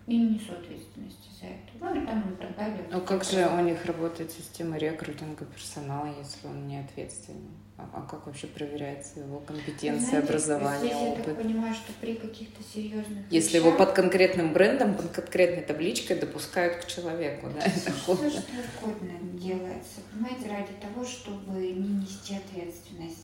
И 0.07 0.17
не 0.17 0.29
несу 0.31 0.53
ответственности 0.53 1.29
за 1.39 1.47
это. 1.47 1.71
Ну 1.79 2.01
и 2.01 2.05
там 2.05 2.33
и 2.33 2.35
так 2.35 2.55
далее. 2.55 2.87
Ну 2.91 3.01
как 3.01 3.23
же 3.23 3.47
у 3.47 3.61
них 3.61 3.85
работает 3.85 4.31
система 4.31 4.77
рекрутинга 4.77 5.45
персонала, 5.45 6.07
если 6.17 6.47
он 6.47 6.67
не 6.67 6.79
ответственный? 6.79 7.51
А, 7.77 7.89
а 7.93 8.01
как 8.01 8.25
вообще 8.25 8.47
проверяется 8.47 9.19
его 9.19 9.39
компетенция, 9.39 10.09
Знаете, 10.09 10.27
образование, 10.27 10.79
здесь 10.79 11.01
опыт? 11.01 11.27
Я 11.27 11.33
так 11.33 11.43
понимаю, 11.43 11.73
что 11.73 11.93
при 12.01 12.15
каких-то 12.15 12.63
серьезных 12.63 13.31
Если 13.31 13.57
вещах... 13.57 13.65
его 13.65 13.77
под 13.77 13.93
конкретным 13.93 14.53
брендом, 14.53 14.95
под 14.95 15.11
конкретной 15.11 15.63
табличкой 15.63 16.17
допускают 16.17 16.83
к 16.83 16.87
человеку, 16.87 17.47
да? 17.53 17.61
Все, 17.69 18.15
все 18.15 18.29
что 18.29 18.41
угодно 18.83 19.13
делается, 19.33 20.01
понимаете, 20.11 20.49
ради 20.49 20.73
того, 20.81 21.05
чтобы 21.05 21.59
не 21.59 22.01
нести 22.01 22.35
ответственность. 22.35 23.23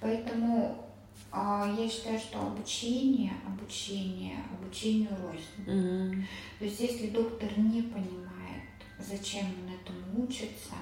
Поэтому 0.00 0.91
я 1.34 1.88
считаю, 1.88 2.18
что 2.18 2.40
обучение, 2.40 3.32
обучение, 3.46 4.36
обучению 4.52 5.16
рознь. 5.22 5.66
Mm-hmm. 5.66 6.24
То 6.58 6.64
есть 6.64 6.80
если 6.80 7.08
доктор 7.08 7.50
не 7.58 7.82
понимает, 7.82 8.62
зачем 8.98 9.46
он 9.46 9.74
этому 9.74 10.26
учится, 10.26 10.74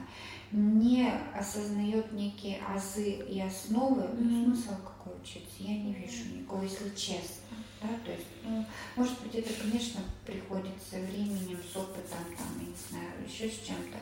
не 0.50 1.08
осознает 1.34 2.12
некие 2.12 2.60
азы 2.68 3.10
и 3.10 3.40
основы, 3.40 4.02
mm-hmm. 4.02 4.44
смысл 4.44 4.74
какой 4.82 5.20
учиться, 5.20 5.56
я 5.60 5.76
не 5.76 5.94
вижу 5.94 6.24
никакого, 6.34 6.62
если 6.62 6.88
честно. 6.96 7.56
Да? 7.80 7.88
То 8.04 8.10
есть, 8.10 8.26
ну, 8.42 8.64
может 8.96 9.18
быть, 9.22 9.34
это, 9.36 9.52
конечно, 9.54 10.00
приходит 10.26 10.74
со 10.82 10.96
временем, 10.96 11.58
с 11.72 11.76
опытом, 11.76 12.24
там, 12.36 12.48
я 12.60 12.66
не 12.66 12.74
знаю, 12.90 13.12
еще 13.26 13.48
с 13.48 13.66
чем-то. 13.66 13.98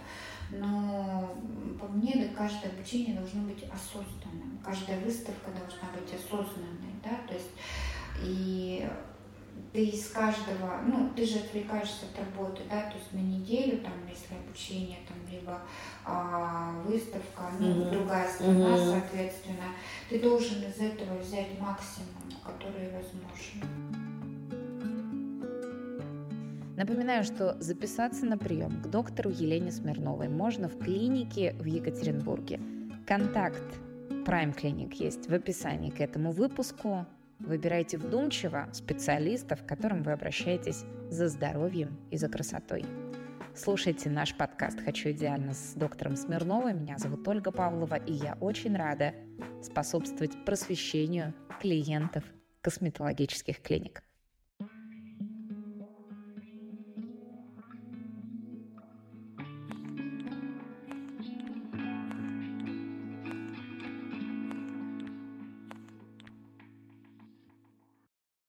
Но 0.50 1.36
по 1.78 1.86
мне, 1.86 2.14
да, 2.14 2.34
каждое 2.36 2.70
обучение 2.70 3.16
должно 3.16 3.42
быть 3.42 3.64
осознанным, 3.64 4.58
каждая 4.64 4.98
выставка 5.00 5.50
должна 5.50 5.88
быть 5.94 6.12
осознанной, 6.12 6.94
да, 7.04 7.16
то 7.26 7.34
есть 7.34 7.50
и 8.22 8.88
ты 9.72 9.84
из 9.84 10.08
каждого, 10.08 10.80
ну, 10.86 11.10
ты 11.14 11.26
же 11.26 11.38
отвлекаешься 11.38 12.06
от 12.06 12.18
работы, 12.18 12.62
да, 12.70 12.82
то 12.82 12.96
есть 12.96 13.12
на 13.12 13.18
неделю, 13.18 13.78
там, 13.78 13.92
если 14.08 14.34
обучение, 14.34 14.98
там, 15.06 15.16
либо 15.30 15.60
а, 16.04 16.72
выставка, 16.86 17.50
ну, 17.58 17.66
mm-hmm. 17.66 17.90
другая 17.90 18.28
страна, 18.32 18.76
mm-hmm. 18.76 18.92
соответственно, 18.92 19.64
ты 20.08 20.20
должен 20.20 20.62
из 20.62 20.78
этого 20.78 21.18
взять 21.18 21.58
максимум, 21.60 22.32
который 22.44 22.90
возможен. 22.90 24.07
Напоминаю, 26.78 27.24
что 27.24 27.56
записаться 27.58 28.24
на 28.24 28.38
прием 28.38 28.80
к 28.80 28.86
доктору 28.86 29.30
Елене 29.30 29.72
Смирновой 29.72 30.28
можно 30.28 30.68
в 30.68 30.78
клинике 30.78 31.52
в 31.54 31.64
Екатеринбурге. 31.64 32.60
Контакт 33.04 33.64
Prime 34.24 34.56
Clinic 34.56 34.94
есть 34.94 35.28
в 35.28 35.34
описании 35.34 35.90
к 35.90 36.00
этому 36.00 36.30
выпуску. 36.30 37.04
Выбирайте 37.40 37.98
вдумчиво 37.98 38.68
специалистов, 38.72 39.64
к 39.64 39.66
которым 39.66 40.04
вы 40.04 40.12
обращаетесь 40.12 40.84
за 41.10 41.26
здоровьем 41.26 41.98
и 42.12 42.16
за 42.16 42.28
красотой. 42.28 42.84
Слушайте 43.56 44.08
наш 44.08 44.36
подкаст 44.36 44.80
«Хочу 44.80 45.10
идеально» 45.10 45.54
с 45.54 45.72
доктором 45.74 46.14
Смирновой. 46.14 46.74
Меня 46.74 46.96
зовут 46.96 47.26
Ольга 47.26 47.50
Павлова, 47.50 47.96
и 47.96 48.12
я 48.12 48.38
очень 48.40 48.76
рада 48.76 49.14
способствовать 49.64 50.44
просвещению 50.44 51.34
клиентов 51.60 52.22
косметологических 52.60 53.60
клиник. 53.62 54.04